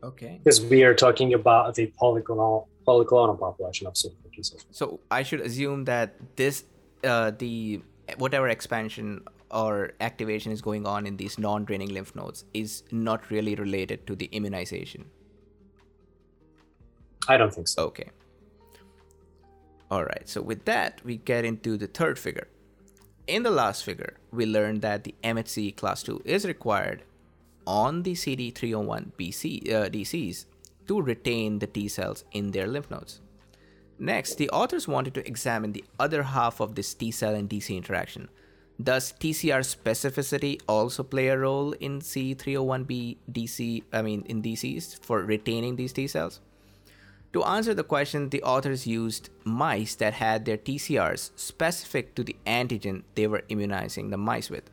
[0.03, 0.39] Okay.
[0.43, 4.17] Because we are talking about the polyclonal polyclonal population of super
[4.71, 6.63] So I should assume that this
[7.03, 7.81] uh, the
[8.17, 13.55] whatever expansion or activation is going on in these non-draining lymph nodes is not really
[13.55, 15.05] related to the immunization.
[17.27, 17.83] I don't think so.
[17.85, 18.09] Okay.
[19.91, 20.27] All right.
[20.27, 22.47] So with that, we get into the third figure.
[23.31, 27.03] In the last figure, we learned that the MHC class 2 is required
[27.65, 30.43] on the CD301 BC, uh, DCs
[30.89, 33.21] to retain the T cells in their lymph nodes.
[33.97, 37.73] Next, the authors wanted to examine the other half of this T cell and DC
[37.73, 38.27] interaction.
[38.83, 45.21] Does TCR specificity also play a role in C301B DC, I mean in DCs for
[45.23, 46.41] retaining these T cells?
[47.33, 52.35] To answer the question, the authors used mice that had their TCRs specific to the
[52.45, 54.69] antigen they were immunizing the mice with.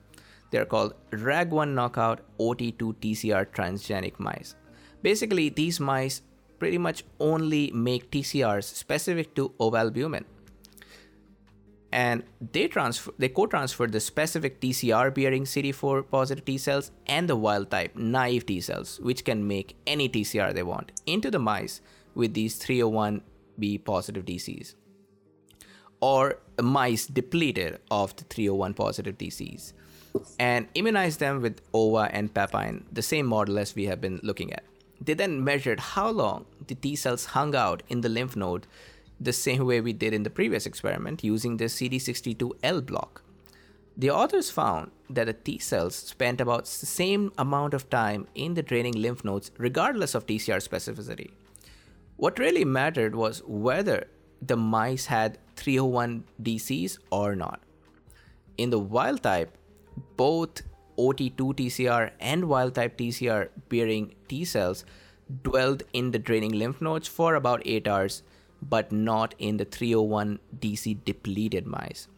[0.51, 4.57] They're called RAG1 knockout OT2 TCR transgenic mice.
[5.03, 6.23] Basically, these mice
[6.59, 10.25] pretty much only make TCRs specific to ovalbumin.
[11.93, 17.37] And they transfer they co-transferred the specific TCR bearing CD4 positive T cells and the
[17.37, 21.81] wild type naive T cells, which can make any TCR they want, into the mice
[22.19, 24.75] with these 301B positive DCs.
[26.01, 29.73] Or mice depleted of the 301 positive DCs
[30.39, 34.53] and immunize them with OVA and papain, the same model as we have been looking
[34.53, 34.65] at.
[35.01, 38.67] They then measured how long the T cells hung out in the lymph node
[39.21, 43.23] the same way we did in the previous experiment using the CD62L block.
[43.97, 48.55] The authors found that the T cells spent about the same amount of time in
[48.55, 51.31] the draining lymph nodes regardless of TCR specificity.
[52.19, 54.09] What really mattered was whether
[54.43, 57.61] the mice had 301 DCs or not.
[58.57, 59.57] In the wild type,
[60.17, 60.63] both
[60.99, 64.85] OT2 TCR and wild type TCR bearing T cells
[65.45, 68.25] dwelled in the draining lymph nodes for about 8 hours,
[68.61, 72.09] but not in the 301 DC depleted mice.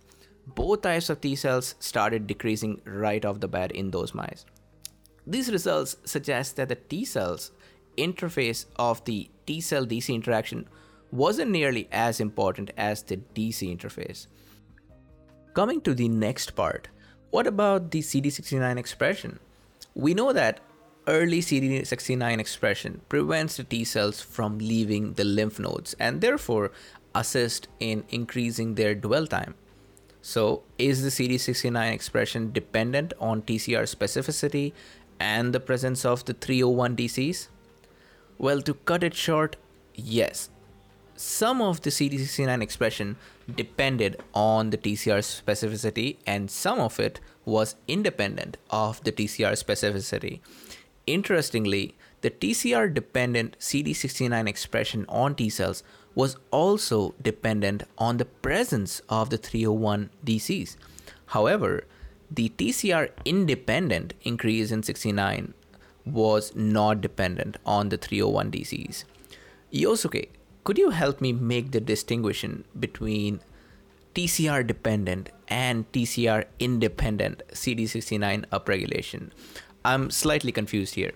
[0.46, 4.46] Both types of T cells started decreasing right off the bat in those mice.
[5.26, 7.50] These results suggest that the T cells
[7.96, 10.68] interface of the T cell DC interaction
[11.10, 14.26] wasn't nearly as important as the DC interface.
[15.54, 16.88] Coming to the next part,
[17.30, 19.40] what about the CD69 expression?
[19.94, 20.60] We know that
[21.06, 26.70] early CD69 expression prevents the T cells from leaving the lymph nodes and therefore
[27.14, 29.54] assist in increasing their dwell time.
[30.22, 34.72] So, is the CD69 expression dependent on TCR specificity
[35.18, 37.48] and the presence of the 301 DCs?
[38.40, 39.56] Well, to cut it short,
[39.94, 40.48] yes.
[41.14, 43.16] Some of the CD69 expression
[43.54, 50.40] depended on the TCR specificity, and some of it was independent of the TCR specificity.
[51.06, 55.82] Interestingly, the TCR dependent CD69 expression on T cells
[56.14, 60.76] was also dependent on the presence of the 301 DCs.
[61.26, 61.84] However,
[62.30, 65.52] the TCR independent increase in 69
[66.12, 69.04] was not dependent on the 301 DCs.
[69.72, 70.28] Yosuke,
[70.64, 73.40] could you help me make the distinction between
[74.14, 79.30] TCR dependent and TCR independent CD69 upregulation?
[79.84, 81.12] I'm slightly confused here.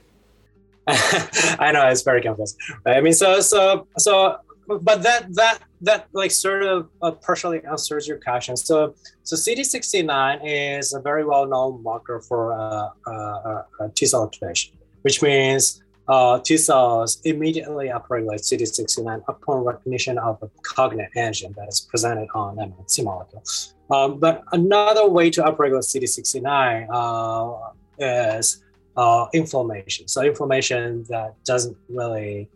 [0.86, 2.58] I know it's very confusing.
[2.86, 4.36] I mean, so so so,
[4.68, 8.56] but that that that like sort of uh, partially answers your question.
[8.56, 14.24] So so CD69 is a very well known marker for uh, uh, uh T cell
[14.24, 21.54] activation, which means uh, T cells immediately upregulate CD69 upon recognition of a cognate antigen
[21.56, 23.42] that is presented on MHC molecule.
[23.90, 28.62] Um, but another way to upregulate CD69 uh, is
[28.96, 30.08] uh, inflammation.
[30.08, 32.48] So inflammation that doesn't really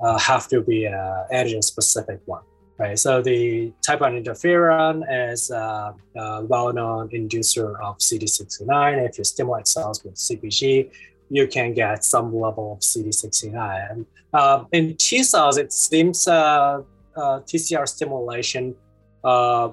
[0.00, 0.94] uh, have to be an
[1.32, 2.42] antigen specific one.
[2.78, 9.06] Right, so the type 1 interferon is a, a well-known inducer of CD69.
[9.06, 10.90] If you stimulate cells with CpG,
[11.30, 13.90] you can get some level of CD69.
[13.92, 16.82] And, uh, in T cells, it seems uh,
[17.16, 18.74] uh, TCR stimulation
[19.24, 19.70] uh,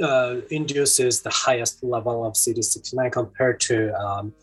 [0.00, 4.34] uh, induces the highest level of CD69 compared to um,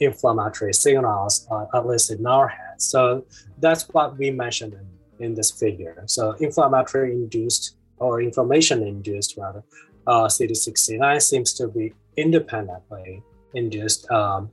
[0.00, 2.84] inflammatory signals, uh, at least in our hands.
[2.86, 3.24] So
[3.58, 6.02] that's what we mentioned in, in this figure.
[6.06, 9.62] So inflammatory induced or inflammation induced rather,
[10.06, 13.22] CD69 seems to be independently
[13.54, 14.50] induced um,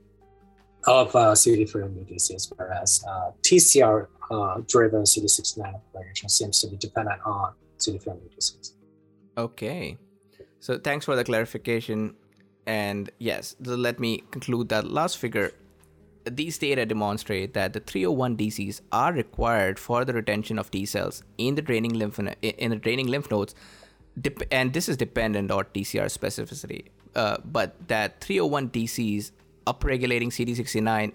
[0.86, 7.20] of uh, CD3 disease, whereas uh, TCR uh, driven CD69 variation seems to be dependent
[7.24, 8.74] on CD3 disease.
[9.36, 9.98] Okay.
[10.60, 12.14] So thanks for the clarification.
[12.66, 15.52] And yes, let me conclude that last figure.
[16.30, 21.24] These data demonstrate that the 301 DCs are required for the retention of T cells
[21.38, 23.54] in the draining lymph in the draining lymph nodes,
[24.52, 26.88] and this is dependent on TCR specificity.
[27.14, 29.32] Uh, but that 301 DCs
[29.72, 31.12] upregulating CD69,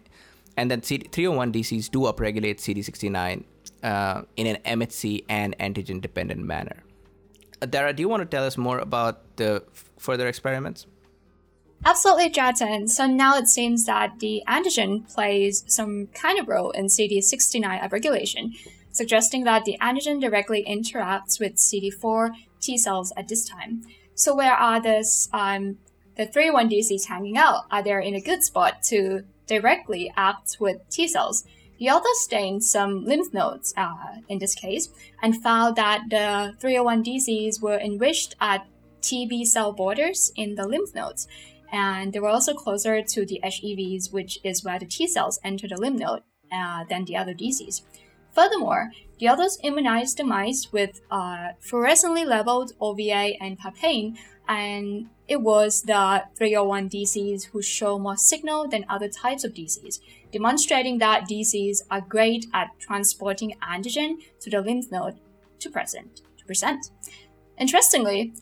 [0.57, 3.43] and then CD- 301 DCs do upregulate CD69
[3.83, 6.83] uh, in an MHC and antigen dependent manner.
[7.61, 10.87] Uh, Dara, do you want to tell us more about the f- further experiments?
[11.83, 12.89] Absolutely, Jatin.
[12.89, 18.53] So now it seems that the antigen plays some kind of role in CD69 upregulation,
[18.91, 23.81] suggesting that the antigen directly interacts with CD4 T cells at this time.
[24.15, 25.77] So where are these um,
[26.17, 30.77] the 3-1 DCs hanging out are there in a good spot to directly act with
[30.89, 31.45] T cells.
[31.77, 33.95] The author stained some lymph nodes uh,
[34.29, 34.89] in this case
[35.21, 38.65] and found that the 301 DCs were enriched at
[39.01, 41.27] TB cell borders in the lymph nodes,
[41.71, 45.67] and they were also closer to the HEVs, which is where the T cells enter
[45.67, 47.81] the lymph node, uh, than the other DCs.
[48.31, 55.41] Furthermore, the others immunized the mice with uh, fluorescently labeled OVA and papain, and it
[55.41, 59.99] was the 301 DCs who show more signal than other types of DCs,
[60.31, 65.19] demonstrating that DCs are great at transporting antigen to the lymph node
[65.59, 66.91] to present to present.
[67.57, 68.33] Interestingly,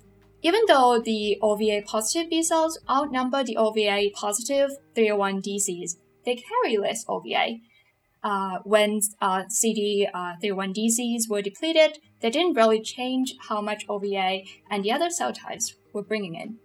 [0.41, 6.77] even though the OVA positive B cells outnumber the OVA positive 301 DCs, they carry
[6.77, 7.59] less OVA.
[8.23, 14.43] Uh, when uh, CD301 uh, DCs were depleted, they didn't really change how much OVA
[14.69, 16.57] and the other cell types were bringing in.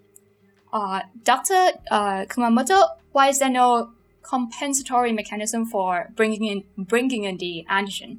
[0.73, 1.73] Uh, Dr.
[1.91, 3.93] Uh, Kumamoto, why is there no
[4.23, 8.19] compensatory mechanism for bringing in bringing in the antigen?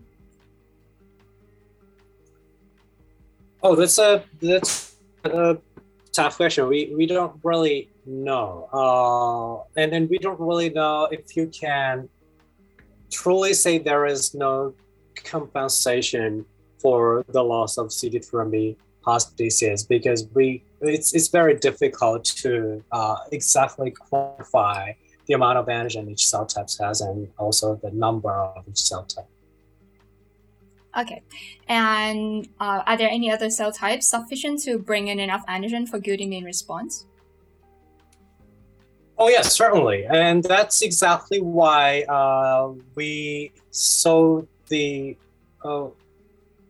[3.62, 4.96] Oh, that's a that's
[5.26, 5.58] a
[6.12, 6.68] tough question.
[6.68, 12.10] We we don't really know, uh, and and we don't really know if you can
[13.12, 14.74] truly say there is no
[15.16, 16.46] compensation
[16.80, 23.18] for the loss of CD3 host disease because we it's it's very difficult to uh,
[23.32, 24.96] exactly quantify
[25.28, 29.04] the amount of antigen each cell type has and also the number of each cell
[29.04, 29.28] type.
[30.98, 31.22] Okay,
[31.68, 36.00] and uh, are there any other cell types sufficient to bring in enough antigen for
[36.00, 37.06] good immune response?
[39.18, 45.16] Oh yes, certainly, and that's exactly why uh, we saw the
[45.64, 45.88] uh,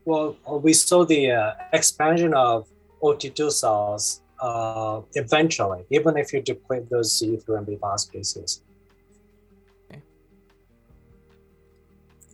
[0.06, 2.68] well, we saw the uh, expansion of
[3.02, 8.62] OT2 cells uh, eventually, even if you deplete those CD3 and B phosphases.
[9.92, 10.02] Okay.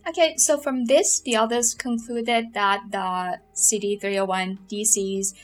[0.08, 5.34] okay, so from this, the others concluded that the CD301 DCs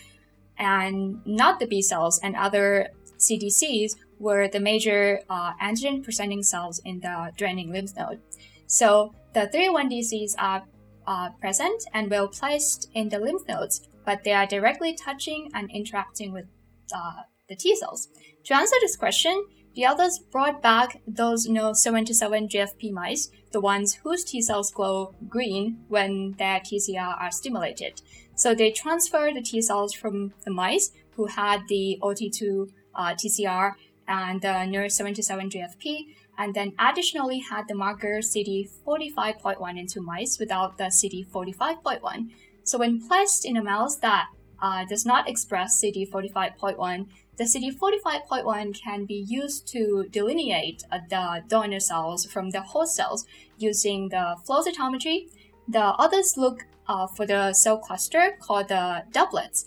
[0.58, 6.80] and not the B cells and other CDCs were the major uh, antigen presenting cells
[6.84, 8.20] in the draining lymph node.
[8.66, 10.62] So the 301 DCs are
[11.06, 15.70] uh, present and well placed in the lymph nodes, but they are directly touching and
[15.70, 16.46] interacting with
[16.94, 18.08] uh, the T cells.
[18.44, 23.94] To answer this question, the others brought back those no 77 GFP mice, the ones
[24.02, 28.02] whose T cells glow green when their TCR are stimulated.
[28.34, 33.72] So they transferred the T cells from the mice who had the OT2 uh, TCR
[34.08, 40.84] and the NR77 GFP, and then additionally had the marker CD45.1 into mice without the
[40.84, 42.30] CD45.1.
[42.64, 44.26] So when placed in a mouse that
[44.60, 47.06] uh, does not express CD45.1,
[47.36, 53.26] the CD45.1 can be used to delineate uh, the donor cells from the host cells
[53.58, 55.28] using the flow cytometry.
[55.66, 59.64] The others look uh, for the cell cluster called the doublets.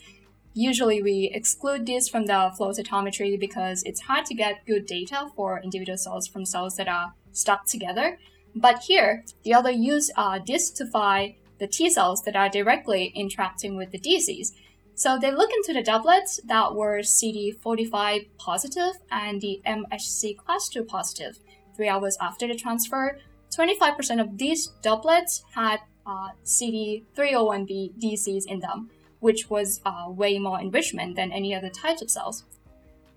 [0.53, 5.27] Usually we exclude this from the flow cytometry because it's hard to get good data
[5.35, 8.17] for individual cells from cells that are stuck together.
[8.55, 13.11] But here, the other use uh, this to find the T cells that are directly
[13.15, 14.51] interacting with the DCs.
[14.95, 20.83] So they look into the doublets that were CD45 positive and the MHC class 2
[20.83, 21.39] positive.
[21.75, 23.19] Three hours after the transfer,
[23.55, 28.89] 25% of these doublets had uh, CD301B DCs in them
[29.25, 32.43] which was uh, way more enrichment than any other types of cells.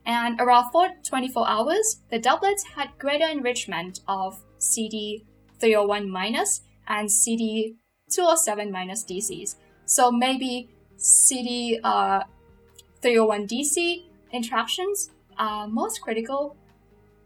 [0.06, 7.10] And around 4, 24 hours, the doublets had greater enrichment of CD301 minus and
[8.08, 9.56] CD207 minus DCs.
[9.84, 12.24] So maybe CD301 uh,
[13.02, 14.02] DC
[14.32, 16.56] interactions are most critical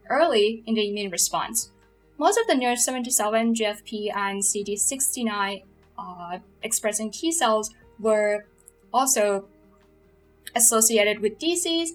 [0.09, 1.71] early in the immune response.
[2.19, 5.65] Most of the NER77 GFP and CD69
[5.99, 8.47] uh, expressing T cells were
[8.93, 9.47] also
[10.55, 11.91] associated with DCs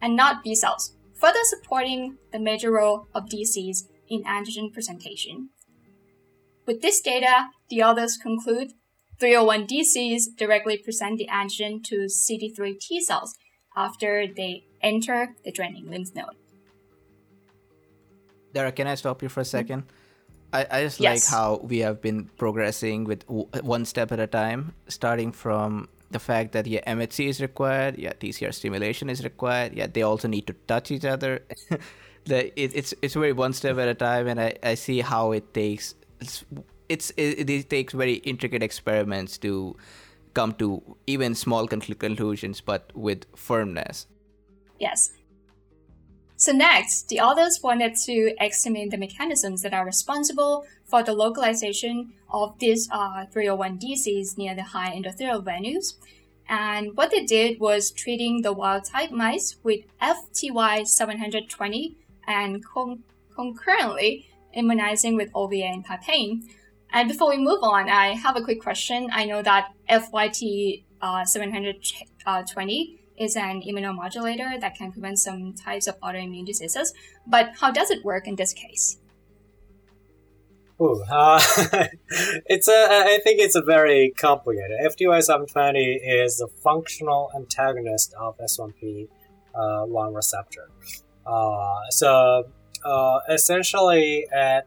[0.00, 5.50] and not B cells, further supporting the major role of DCs in antigen presentation.
[6.66, 8.72] With this data, the authors conclude
[9.18, 13.34] 301 DCs directly present the antigen to CD3 T cells
[13.76, 16.36] after they enter the draining lymph node.
[18.52, 19.50] Dara, can I stop you for a mm-hmm.
[19.50, 19.82] second?
[20.52, 21.30] I, I just yes.
[21.30, 25.88] like how we have been progressing with w- one step at a time, starting from
[26.10, 30.28] the fact that yeah MHC is required, yeah TCR stimulation is required, yeah they also
[30.28, 31.42] need to touch each other.
[32.24, 35.32] the it, it's it's very one step at a time, and I, I see how
[35.32, 36.44] it takes it's
[36.88, 39.76] it's it, it takes very intricate experiments to
[40.34, 44.06] come to even small conclusions, but with firmness.
[44.78, 45.12] Yes.
[46.36, 52.14] So next, the authors wanted to examine the mechanisms that are responsible for the localization
[52.30, 55.94] of these uh, 301 DCs near the high endothelial venues.
[56.48, 61.94] And what they did was treating the wild type mice with FTY720
[62.26, 63.04] and con-
[63.34, 66.42] concurrently immunizing with OVA and papain.
[66.92, 69.08] And before we move on, I have a quick question.
[69.12, 75.98] I know that FYT uh, 720 is an immunomodulator that can prevent some types of
[76.00, 76.92] autoimmune diseases,
[77.26, 78.98] but how does it work in this case?
[80.80, 81.40] Ooh, uh,
[82.46, 82.88] it's a.
[82.90, 84.78] I think it's a very complicated.
[84.84, 89.08] FTY720 is a functional antagonist of S1P
[89.54, 90.70] uh, receptor.
[91.24, 92.44] Uh, so
[92.84, 94.66] uh, essentially, at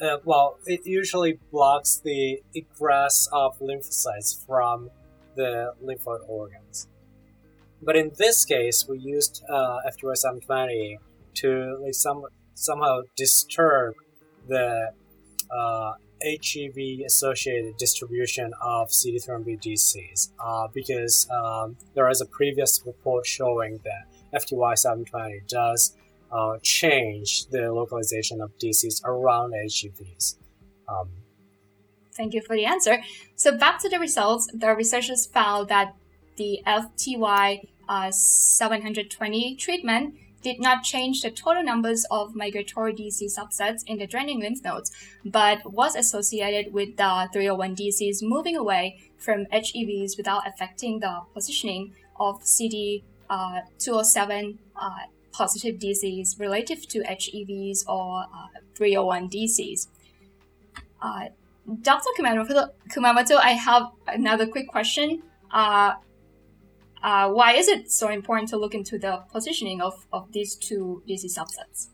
[0.00, 4.90] uh, well, it usually blocks the egress of lymphocytes from
[5.36, 6.88] the lymphoid organs.
[7.82, 10.98] But in this case, we used uh, FTY720
[11.34, 12.24] to like some
[12.54, 13.94] somehow disturb
[14.48, 14.92] the
[15.50, 23.26] uh, HEV associated distribution of CD3MB DCs uh, because um, there is a previous report
[23.26, 25.96] showing that FTY720 does
[26.34, 30.36] uh, change the localization of DCs around HEVs.
[30.88, 31.08] Um,
[32.12, 32.98] Thank you for the answer.
[33.36, 35.94] So back to the results, the researchers found that
[36.36, 43.82] the FTY uh, 720 treatment did not change the total numbers of migratory DC subsets
[43.86, 44.92] in the draining lymph nodes,
[45.24, 51.94] but was associated with the 301 DCs moving away from HEVs without affecting the positioning
[52.20, 53.60] of CD207 uh,
[54.76, 54.90] uh,
[55.34, 59.88] positive DCs relative to HEVs or uh, 301 DCs.
[61.02, 61.26] Uh,
[61.82, 62.10] Dr.
[62.18, 65.22] Kumamoto, Kumamoto, I have another quick question.
[65.50, 65.94] Uh,
[67.02, 71.02] uh, why is it so important to look into the positioning of, of these two
[71.08, 71.88] DC subsets?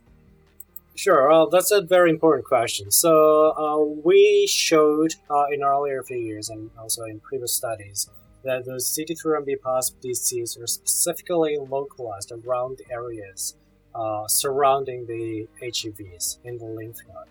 [0.95, 2.91] Sure, uh, that's a very important question.
[2.91, 8.09] So uh, we showed uh, in earlier years and also in previous studies
[8.45, 13.57] that the CD3MB positive DCs are specifically localized around the areas
[13.95, 17.27] uh, surrounding the HEVs in the lymph node.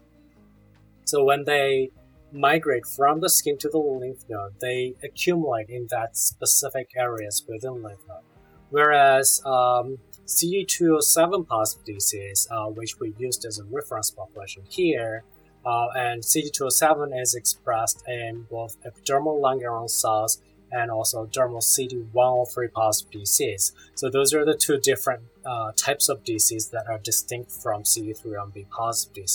[1.05, 1.89] So when they
[2.31, 7.81] migrate from the skin to the lymph node, they accumulate in that specific areas within
[7.81, 8.23] lymph node.
[8.69, 9.97] Whereas um,
[10.27, 15.23] CD207 positive disease, uh, which we used as a reference population here,
[15.65, 20.41] uh, and CD207 is expressed in both epidermal Langerhans cells
[20.71, 23.71] and also dermal CD103 positive disease.
[23.95, 28.69] So those are the two different uh, types of disease that are distinct from CD3MB
[28.69, 29.25] positive.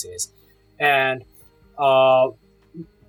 [0.79, 1.23] And
[1.77, 2.29] uh,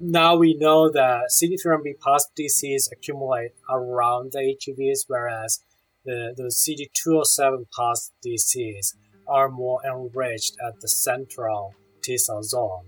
[0.00, 5.60] now we know that CD3MB positive DCs accumulate around the HEVs, whereas
[6.04, 8.94] the, the CD207 positive DCs
[9.26, 12.84] are more enriched at the central T cell zone,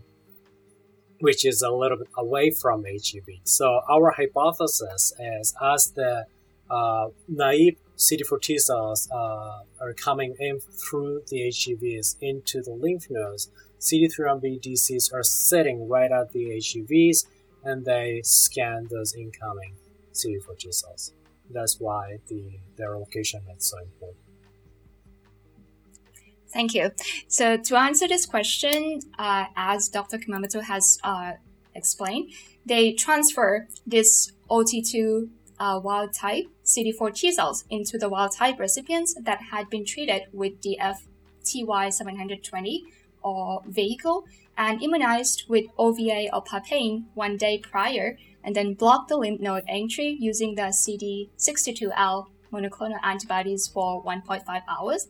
[1.20, 3.40] which is a little bit away from HEV.
[3.44, 6.26] So our hypothesis is as the
[6.70, 13.06] uh, naive CD4 T cells uh, are coming in through the HEVs into the lymph
[13.10, 13.50] nodes,
[13.80, 17.26] CD3MB DCs are sitting right at the HEVs
[17.64, 19.74] and they scan those incoming
[20.12, 21.12] CD4 T cells.
[21.50, 24.27] That's why the their location is so important.
[26.52, 26.90] Thank you.
[27.28, 30.18] So to answer this question, uh, as Dr.
[30.18, 31.32] Kumamoto has uh,
[31.74, 32.32] explained,
[32.64, 35.28] they transfer this OT2
[35.60, 40.22] uh, wild type CD4 T cells into the wild type recipients that had been treated
[40.32, 42.82] with the FTY720
[43.22, 44.24] or vehicle
[44.56, 49.64] and immunized with OVA or papain one day prior, and then block the lymph node
[49.68, 55.08] entry using the CD62L monoclonal antibodies for 1.5 hours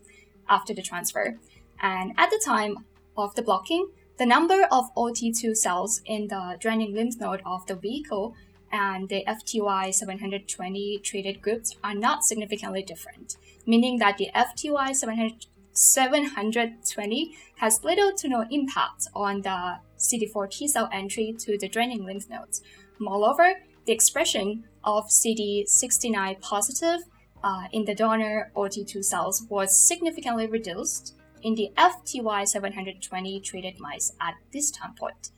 [0.48, 1.38] after the transfer.
[1.80, 2.86] And at the time
[3.16, 7.76] of the blocking, the number of OT2 cells in the draining lymph node of the
[7.76, 8.34] vehicle
[8.72, 13.36] and the FTY 720 treated groups are not significantly different,
[13.66, 20.66] meaning that the FTY 700 720 has little to no impact on the CD4 T
[20.66, 22.62] cell entry to the draining lymph nodes.
[22.98, 27.04] Moreover, the expression of CD69 positive
[27.42, 34.34] uh, in the donor OT2 cells was significantly reduced in the FTY720 treated mice at
[34.52, 35.30] this time point.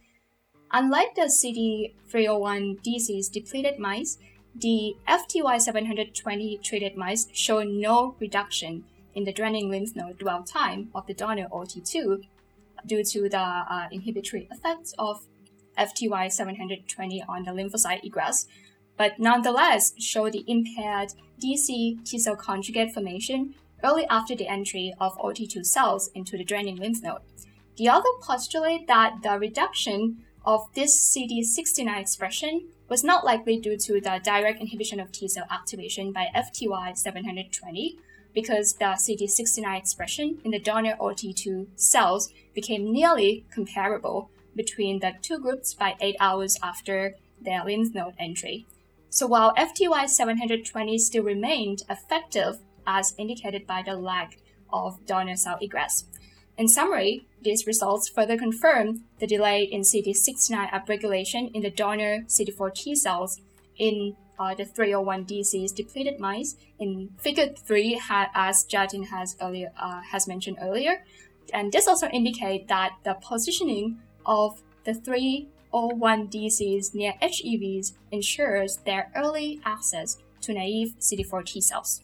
[0.72, 4.18] Unlike the CD301 DC's depleted mice,
[4.54, 8.84] the FTY720 treated mice show no reduction
[9.14, 12.22] in the draining lymph node dwell time of the donor OT2
[12.86, 15.26] due to the uh, inhibitory effects of
[15.76, 18.46] FTY720 on the lymphocyte egress,
[19.00, 25.16] but nonetheless show the impaired DC T cell conjugate formation early after the entry of
[25.16, 27.22] OT2 cells into the draining lymph node.
[27.78, 34.02] The other postulate that the reduction of this CD69 expression was not likely due to
[34.02, 37.96] the direct inhibition of T cell activation by FTY720,
[38.34, 45.38] because the CD69 expression in the donor OT2 cells became nearly comparable between the two
[45.38, 48.66] groups by 8 hours after their lymph node entry.
[49.10, 54.38] So while FTY 720 still remained effective as indicated by the lack
[54.72, 56.04] of donor cell egress.
[56.56, 62.74] In summary, these results further confirm the delay in CD69 upregulation in the donor CD4
[62.74, 63.40] T cells
[63.76, 70.00] in uh, the 301DC's depleted mice in Figure 3, ha- as Jatin has earlier uh,
[70.12, 71.04] has mentioned earlier,
[71.52, 79.10] and this also indicates that the positioning of the three O1DCs near HEVs ensures their
[79.16, 82.02] early access to naive CD4 T cells.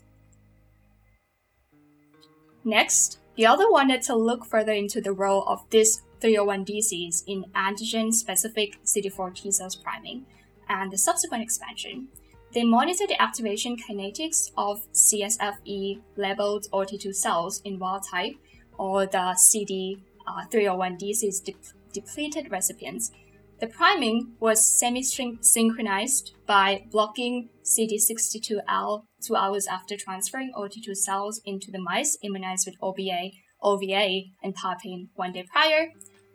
[2.64, 8.12] Next, the authors wanted to look further into the role of these 301DCs in antigen
[8.12, 10.26] specific CD4 T cells priming
[10.68, 12.08] and the subsequent expansion.
[12.52, 18.34] They monitor the activation kinetics of CSFE labeled OT2 cells in wild type
[18.78, 21.56] or the CD301DCs uh, de-
[21.92, 23.12] depleted recipients
[23.58, 31.80] the priming was semi-synchronized by blocking CD62L two hours after transferring OT2 cells into the
[31.80, 33.30] mice immunized with OBA,
[33.62, 35.88] OVA, and papain one day prior.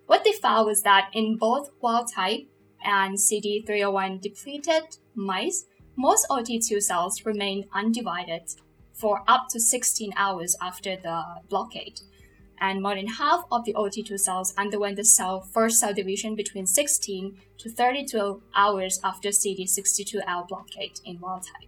[0.08, 2.48] What they found was that in both wild type
[2.84, 5.66] and CD301 depleted mice,
[5.96, 8.50] most OT2 cells remained undivided
[8.94, 12.02] for up to 16 hours after the blockade
[12.62, 16.68] and more than half of the OT2 cells underwent the cell first cell division between
[16.68, 21.68] 16 to 32 hours after CD62L blockade in wild type.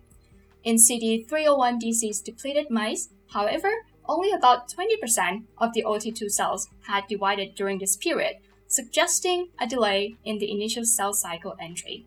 [0.64, 7.56] In CD301 DC's depleted mice, however, only about 20% of the OT2 cells had divided
[7.56, 8.38] during this period,
[8.68, 12.06] suggesting a delay in the initial cell cycle entry.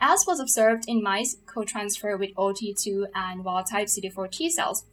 [0.00, 4.84] As was observed in mice co-transfer with OT2 and wild-type CD4 T cells,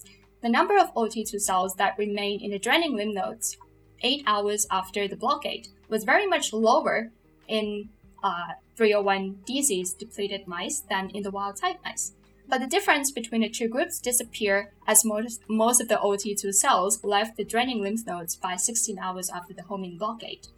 [0.45, 3.57] the number of OT2 cells that remained in the draining lymph nodes
[4.03, 7.09] eight hours after the blockade was very much lower
[7.47, 7.89] in
[8.23, 12.13] uh, 301 disease depleted mice than in the wild type mice.
[12.47, 17.03] But the difference between the two groups disappeared as most, most of the OT2 cells
[17.03, 20.49] left the draining lymph nodes by 16 hours after the homing blockade.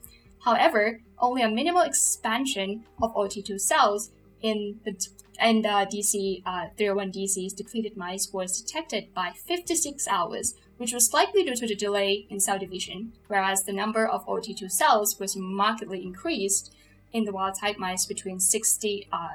[0.44, 4.12] However, only a minimal expansion of OT2 cells
[4.42, 4.96] in the
[5.40, 11.14] and uh, DC uh, 301 DC's depleted mice was detected by 56 hours, which was
[11.14, 15.36] likely due to the delay in cell division, whereas the number of OT2 cells was
[15.36, 16.74] markedly increased
[17.14, 19.28] in the wild type mice between 60, uh,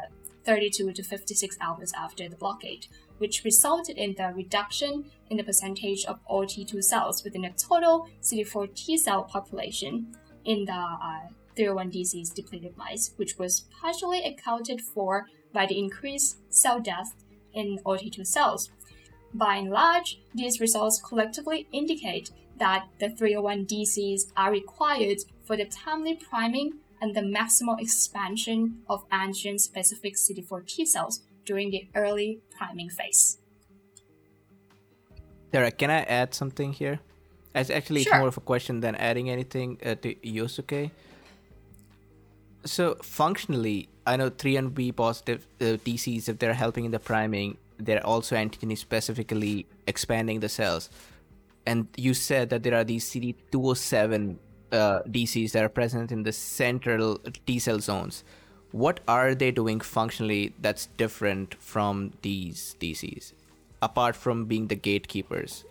[0.45, 2.87] 32 to 56 hours after the blockade,
[3.19, 8.75] which resulted in the reduction in the percentage of OT2 cells within the total CD4
[8.75, 10.73] T cell population in the
[11.53, 17.15] uh, 301 DC's depleted mice, which was partially accounted for by the increased cell death
[17.53, 18.71] in OT2 cells.
[19.35, 25.65] By and large, these results collectively indicate that the 301 DCs are required for the
[25.65, 32.41] timely priming and the maximal expansion of antigen specific CD4 T cells during the early
[32.57, 33.39] priming phase.
[35.51, 37.01] Sarah, can I add something here?
[37.55, 38.19] It's actually sure.
[38.19, 40.91] more of a question than adding anything uh, to Yosuke.
[42.65, 46.99] So functionally, I know three and B positive uh, DCs, if they're helping in the
[46.99, 50.91] priming, they're also antigen specifically expanding the cells.
[51.67, 54.37] And you said that there are these CD207
[54.73, 58.25] uh, DCs that are present in the central T cell zones.
[58.73, 63.33] What are they doing functionally that's different from these DCs,
[63.83, 65.65] apart from being the gatekeepers?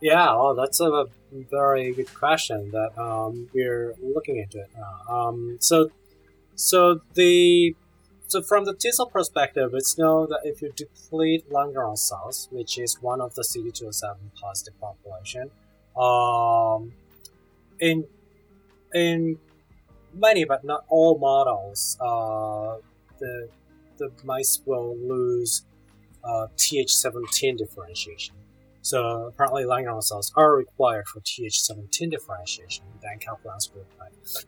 [0.00, 4.64] Yeah, well, that's a very good question that um, we're looking into.
[4.76, 5.90] Uh, um, so
[6.54, 7.74] so the
[8.28, 12.78] so from the T cell perspective, it's known that if you deplete Langerhans cells, which
[12.78, 15.50] is one of the CD207 positive population,
[15.96, 16.92] um,
[17.78, 18.06] in
[18.94, 19.38] in
[20.14, 22.76] many but not all models, uh,
[23.18, 23.48] the
[23.98, 25.64] the mice will lose
[26.24, 28.34] uh, Th17 differentiation.
[28.82, 32.84] So apparently Langerhans cells are required for Th17 differentiation.
[33.00, 33.86] Dan Kaplan's group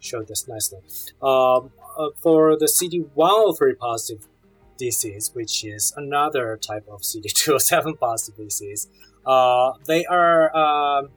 [0.00, 0.80] showed this nicely.
[1.22, 4.28] Um, uh, for the CD103 positive
[4.76, 8.88] disease, which is another type of CD207 positive disease,
[9.24, 11.08] uh, they are um,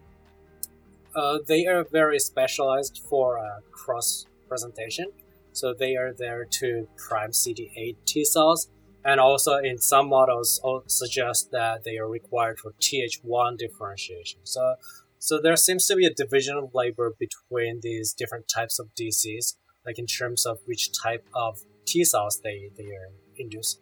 [1.15, 5.07] uh, they are very specialized for uh, cross presentation.
[5.51, 8.70] So they are there to prime CD8 T cells,
[9.08, 14.41] and also in some models suggest that they are required for Th1 differentiation.
[14.43, 14.76] So
[15.20, 19.55] so there seems to be a division of labor between these different types of DCs
[19.88, 23.80] like in terms of which type of T cells they, they are inducing.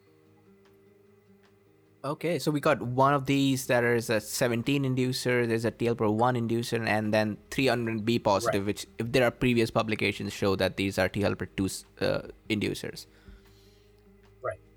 [2.04, 6.38] Okay, so we got one of these that is a 17 inducer, there's a TLPR1
[6.38, 8.66] inducer, and then 300B positive, Right.
[8.66, 13.06] which, if there are previous publications, show that these are TLPR2 uh, inducers.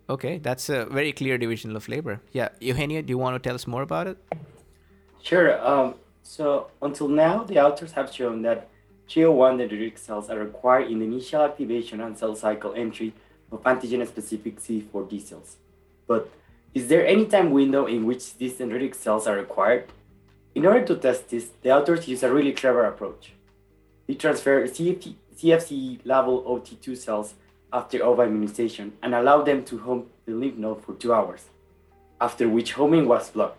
[0.10, 2.20] Okay, that's a very clear division of labor.
[2.32, 4.18] Yeah, Eugenia, do you want to tell us more about it?
[5.22, 5.64] Sure.
[5.66, 8.70] Um, so until now, the authors have shown that
[9.08, 13.14] GO1 dendritic cells are required in the initial activation and cell cycle entry
[13.52, 15.58] of antigen-specific CD4 cells.
[16.08, 16.30] But
[16.74, 19.92] is there any time window in which these dendritic cells are required?
[20.56, 23.34] In order to test this, the authors use a really clever approach.
[24.08, 27.36] They transfer CFC level OT2 cells
[27.72, 31.46] after OVA immunization and allowed them to home the lymph node for two hours,
[32.20, 33.58] after which homing was blocked.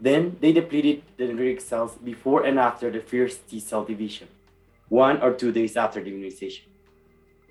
[0.00, 4.28] Then they depleted the dendritic cells before and after the first T cell division,
[4.88, 6.66] one or two days after the immunization.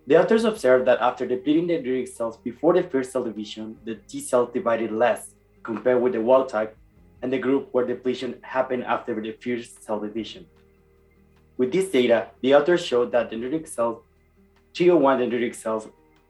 [0.05, 3.95] The authors observed that after depleting the dendritic cells before the first cell division, the
[3.95, 5.33] T cells divided less
[5.63, 6.77] compared with the wild type
[7.21, 10.45] and the group where depletion happened after the first cell division.
[11.57, 14.03] With this data, the authors showed that dendritic cells,
[14.77, 15.87] GO1 dendritic cells,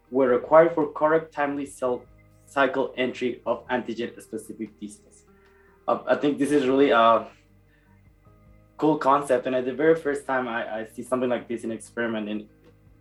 [0.10, 2.02] were required for correct timely cell
[2.46, 5.24] cycle entry of antigen-specific T cells.
[5.88, 7.28] Uh, I think this is really a
[8.78, 11.72] cool concept, and at the very first time I, I see something like this in
[11.72, 12.48] experiment, and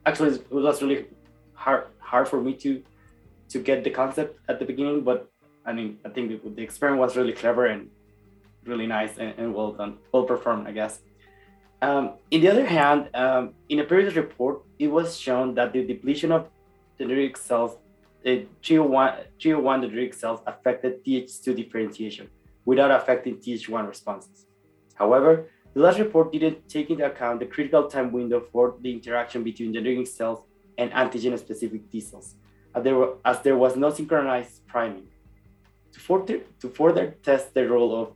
[0.05, 1.07] actually it was really
[1.55, 2.83] hard hard for me to
[3.51, 5.31] to get the concept at the beginning, but
[5.65, 7.89] I mean I think the, the experiment was really clever and
[8.65, 10.99] really nice and, and well done, well performed, I guess.
[11.83, 15.85] Um, in the other hand, um, in a previous report, it was shown that the
[15.85, 16.49] depletion of
[16.99, 17.77] dendritic cells,
[18.23, 22.29] the GO1, GO1 dendritic cells affected Th2 differentiation
[22.65, 24.47] without affecting Th1 responses.
[24.95, 29.43] However, the last report didn't take into account the critical time window for the interaction
[29.43, 30.41] between dendritic cells
[30.79, 32.35] and antigen-specific T cells,
[32.75, 35.07] as there, were, as there was no synchronized priming.
[35.93, 38.13] To further, to further test the role of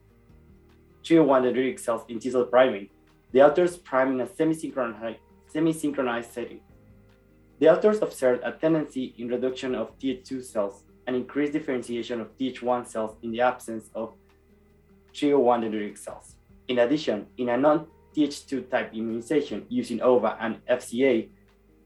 [1.04, 2.88] GO1 dendritic cells in T cell priming,
[3.32, 5.18] the authors prime in a semi-synchronized,
[5.50, 6.60] semi-synchronized setting.
[7.58, 12.86] The authors observed a tendency in reduction of Th2 cells and increased differentiation of Th1
[12.86, 14.14] cells in the absence of
[15.12, 16.36] GO1 dendritic cells.
[16.68, 21.28] In addition, in a non-Th2 type immunization using OVA and FCA,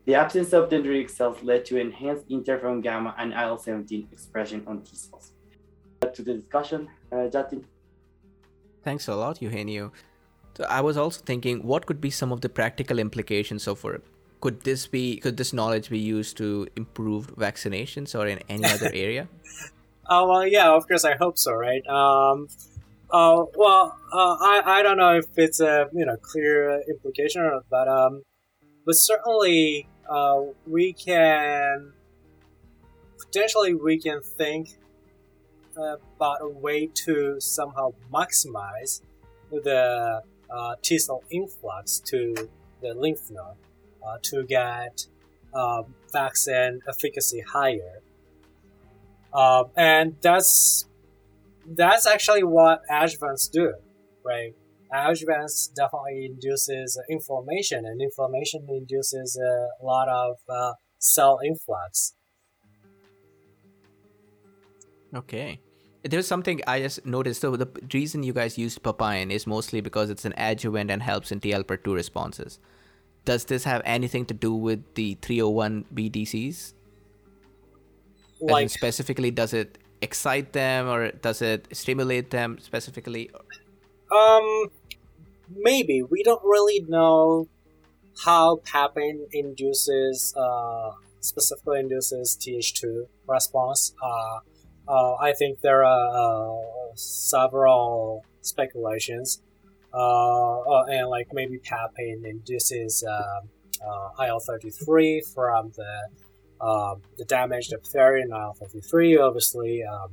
[0.04, 4.94] the absence of dendritic cells led to enhanced interferon gamma and IL-17 expression on T
[4.94, 5.32] cells.
[6.12, 7.64] To the discussion, uh, Jatin.
[8.82, 9.92] Thanks a lot, Eugenio.
[10.56, 14.02] So I was also thinking, what could be some of the practical implications of work?
[14.40, 15.16] Could this be?
[15.16, 19.26] Could this knowledge be used to improve vaccinations or in any other area?
[20.08, 21.84] Oh well, yeah, of course, I hope so, right?
[21.86, 22.48] Um,
[23.10, 27.52] uh, well, uh, I I don't know if it's a you know clear implication, or
[27.52, 28.22] not, but um,
[28.84, 31.94] but certainly uh, we can
[33.18, 34.76] potentially we can think
[35.76, 39.00] about a way to somehow maximize
[39.50, 42.34] the uh, T cell influx to
[42.80, 43.56] the lymph node
[44.06, 45.06] uh, to get
[45.54, 48.02] um, vaccine efficacy higher.
[49.32, 50.86] Um, and that's
[51.66, 53.74] that's actually what adjuvants do,
[54.24, 54.54] right?
[54.92, 62.14] Adjuvants definitely induces inflammation, and inflammation induces a lot of uh, cell influx.
[65.14, 65.60] Okay.
[66.04, 67.40] There's something I just noticed.
[67.40, 71.32] So the reason you guys used papain is mostly because it's an adjuvant and helps
[71.32, 72.58] in TLPR2 responses.
[73.24, 76.74] Does this have anything to do with the 301 BDCs?
[78.40, 83.30] Like specifically, does it excite them or does it stimulate them specifically?
[84.14, 84.66] Um,
[85.56, 87.48] maybe we don't really know
[88.24, 93.94] how papain induces, uh, specifically induces Th2 response.
[94.02, 94.40] Uh,
[94.88, 99.42] uh, I think there are uh, several speculations,
[99.92, 103.48] uh, uh, and like maybe papain induces um
[103.84, 109.20] uh, IL-33 from the um, the damaged diphtheria IL-33.
[109.20, 110.10] Obviously, um,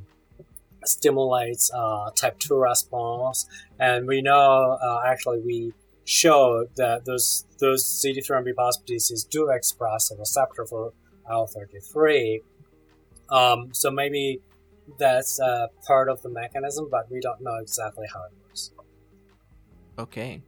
[0.84, 3.46] stimulates uh, type 2 response
[3.80, 5.74] and we know actually we
[6.06, 10.92] showed that those those CD3 and B positive DCs do express a receptor for
[11.30, 12.40] IL-33
[13.30, 14.42] um, so maybe
[14.98, 18.72] that's uh, part of the mechanism but we don't know exactly how it works
[20.02, 20.42] Okay.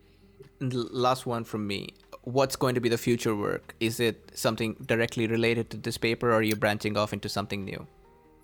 [0.59, 1.89] And last one from me.
[2.23, 3.75] What's going to be the future work?
[3.79, 7.65] Is it something directly related to this paper or are you branching off into something
[7.65, 7.85] new?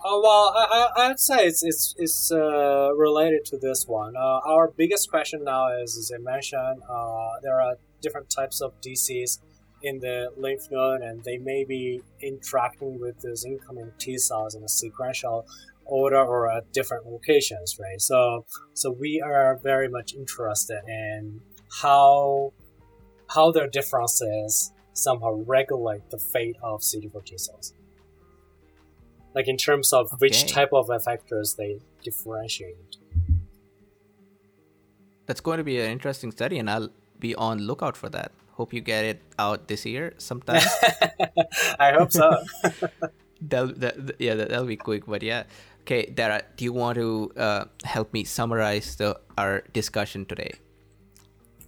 [0.04, 4.16] Oh well, I, I I'd say it's it's it's uh, related to this one.
[4.16, 8.80] Uh, our biggest question now is, as I mentioned, uh, there are different types of
[8.80, 9.40] DCs
[9.82, 14.64] in the lymph node, and they may be interacting with those incoming T cells in
[14.64, 15.46] a sequential
[15.90, 18.02] order or at different locations, right?
[18.02, 21.42] So, so we are very much interested in
[21.82, 22.54] how
[23.30, 27.74] how their differences somehow regulate the fate of CD4 T cells.
[29.36, 30.16] Like in terms of okay.
[30.20, 32.98] which type of effectors they differentiate.
[35.28, 38.32] That's going to be an interesting study, and I'll be on lookout for that.
[38.54, 40.62] Hope you get it out this year sometime.
[41.80, 42.44] I hope so.
[43.42, 45.06] that'll, that, yeah, that'll be quick.
[45.06, 45.44] But yeah,
[45.90, 50.52] okay, Dara, do you want to uh, help me summarize the our discussion today?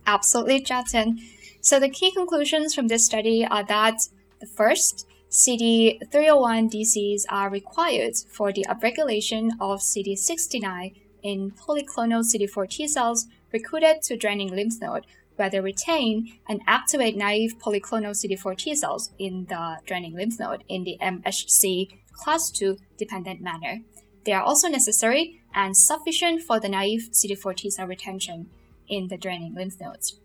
[0.06, 1.20] Absolutely, Jatin.
[1.62, 3.98] So the key conclusions from this study are that
[4.40, 10.94] the first, CD301 DCs are required for the upregulation of CD69
[11.24, 15.06] in polyclonal CD4 T cells recruited to draining lymph node,
[15.38, 20.64] where they retain and activate naive polyclonal CD4 T cells in the draining lymph node
[20.68, 23.82] in the MHC class II dependent manner.
[24.24, 28.50] They are also necessary and sufficient for the naive CD4 T cell retention
[28.88, 30.20] in the draining lymph nodes.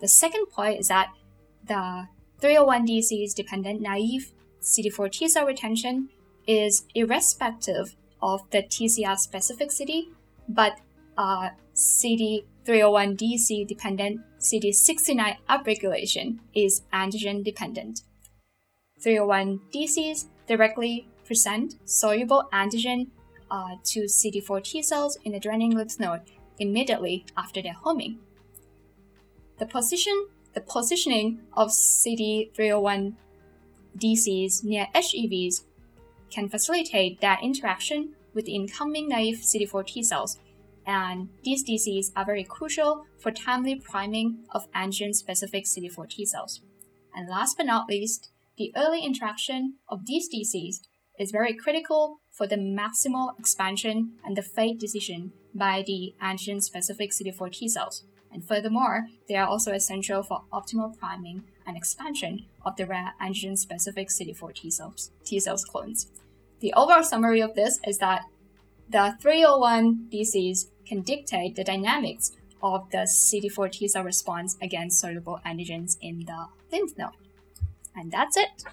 [0.00, 1.10] The second point is that
[1.64, 2.08] the
[2.40, 6.10] 301DC's dependent naive CD4 T cell retention
[6.46, 10.08] is irrespective of the TCR specificity,
[10.48, 10.78] but
[11.16, 18.02] uh, CD301DC dependent CD69 upregulation is antigen dependent.
[19.00, 23.08] 301 DCs directly present soluble antigen
[23.50, 26.22] uh, to CD4 T cells in the draining lymph node
[26.58, 28.18] immediately after their homing.
[29.58, 33.14] The position the positioning of CD301
[33.96, 35.62] DCs near HEVs
[36.30, 40.38] can facilitate that interaction with the incoming naive CD4 T cells,
[40.86, 46.60] and these DCs are very crucial for timely priming of antigen specific CD4 T cells.
[47.14, 50.80] And last but not least, the early interaction of these DCs
[51.18, 57.10] is very critical for the maximal expansion and the fate decision by the antigen specific
[57.10, 58.04] CD4 T cells.
[58.32, 63.56] And furthermore, they are also essential for optimal priming and expansion of the rare antigen
[63.56, 66.10] specific CD4 T cells, T cells clones.
[66.60, 68.22] The overall summary of this is that
[68.88, 75.40] the 301 DCs can dictate the dynamics of the CD4 T cell response against soluble
[75.46, 77.12] antigens in the lymph node.
[77.94, 78.64] And that's it.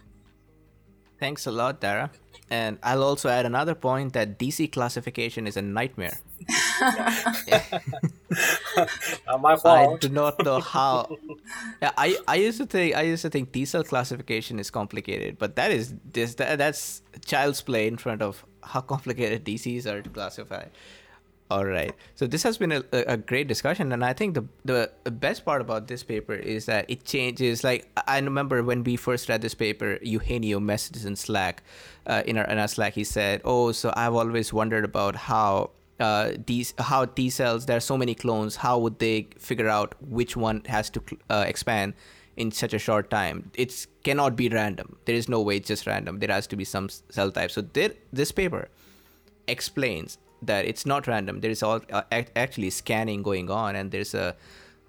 [1.20, 2.11] Thanks a lot, Dara.
[2.49, 6.20] And I'll also add another point that DC classification is a nightmare.
[9.39, 9.95] my fault.
[9.95, 11.18] I do not know how.
[11.82, 15.39] Yeah, I, I used to think I used to think T cell classification is complicated,
[15.39, 20.01] but that is this that, that's child's play in front of how complicated DCs are
[20.03, 20.66] to classify.
[21.56, 21.95] All right.
[22.16, 25.62] So this has been a, a great discussion, and I think the the best part
[25.62, 27.64] about this paper is that it changes.
[27.64, 31.64] Like I remember when we first read this paper, Eugenio messaged in Slack,
[32.08, 35.72] uh, in our in our Slack, he said, "Oh, so I've always wondered about how."
[35.97, 39.95] Uh, these how T cells there are so many clones how would they figure out
[40.01, 41.93] which one has to uh, expand
[42.36, 45.88] in such a short time it cannot be random there is no way it's just
[45.88, 48.68] random there has to be some cell type so there, this paper
[49.47, 51.42] explains that it's not random.
[51.42, 54.36] There is all uh, actually scanning going on, and there's a.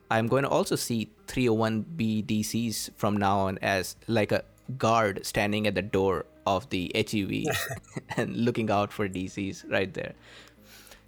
[0.08, 4.44] I'm going to also see 301B DCs from now on as like a
[4.78, 7.52] guard standing at the door of the HEV
[8.16, 10.14] and looking out for DCs right there.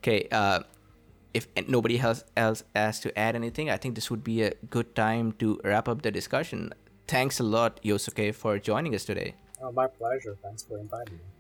[0.03, 0.61] Okay, uh,
[1.35, 4.95] if nobody else else has to add anything, I think this would be a good
[4.95, 6.73] time to wrap up the discussion.
[7.07, 9.35] Thanks a lot, Yosuke, for joining us today.
[9.63, 10.37] Oh, my pleasure.
[10.43, 11.38] Thanks for inviting me.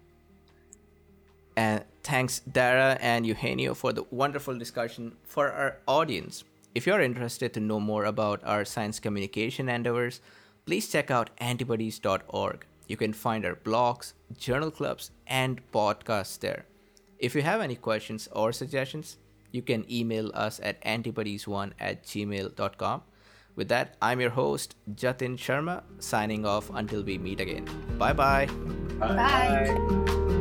[1.58, 5.16] And thanks, Dara and Eugenio, for the wonderful discussion.
[5.24, 6.44] For our audience,
[6.76, 10.20] if you're interested to know more about our science communication endeavors,
[10.66, 12.64] please check out antibodies.org.
[12.86, 16.64] You can find our blogs, journal clubs, and podcasts there.
[17.18, 19.16] If you have any questions or suggestions,
[19.50, 23.02] you can email us at antibodies1 at gmail.com.
[23.56, 27.68] With that, I'm your host, Jatin Sharma, signing off until we meet again.
[27.98, 28.46] Bye-bye.
[29.00, 29.16] Bye.
[29.16, 30.37] Bye.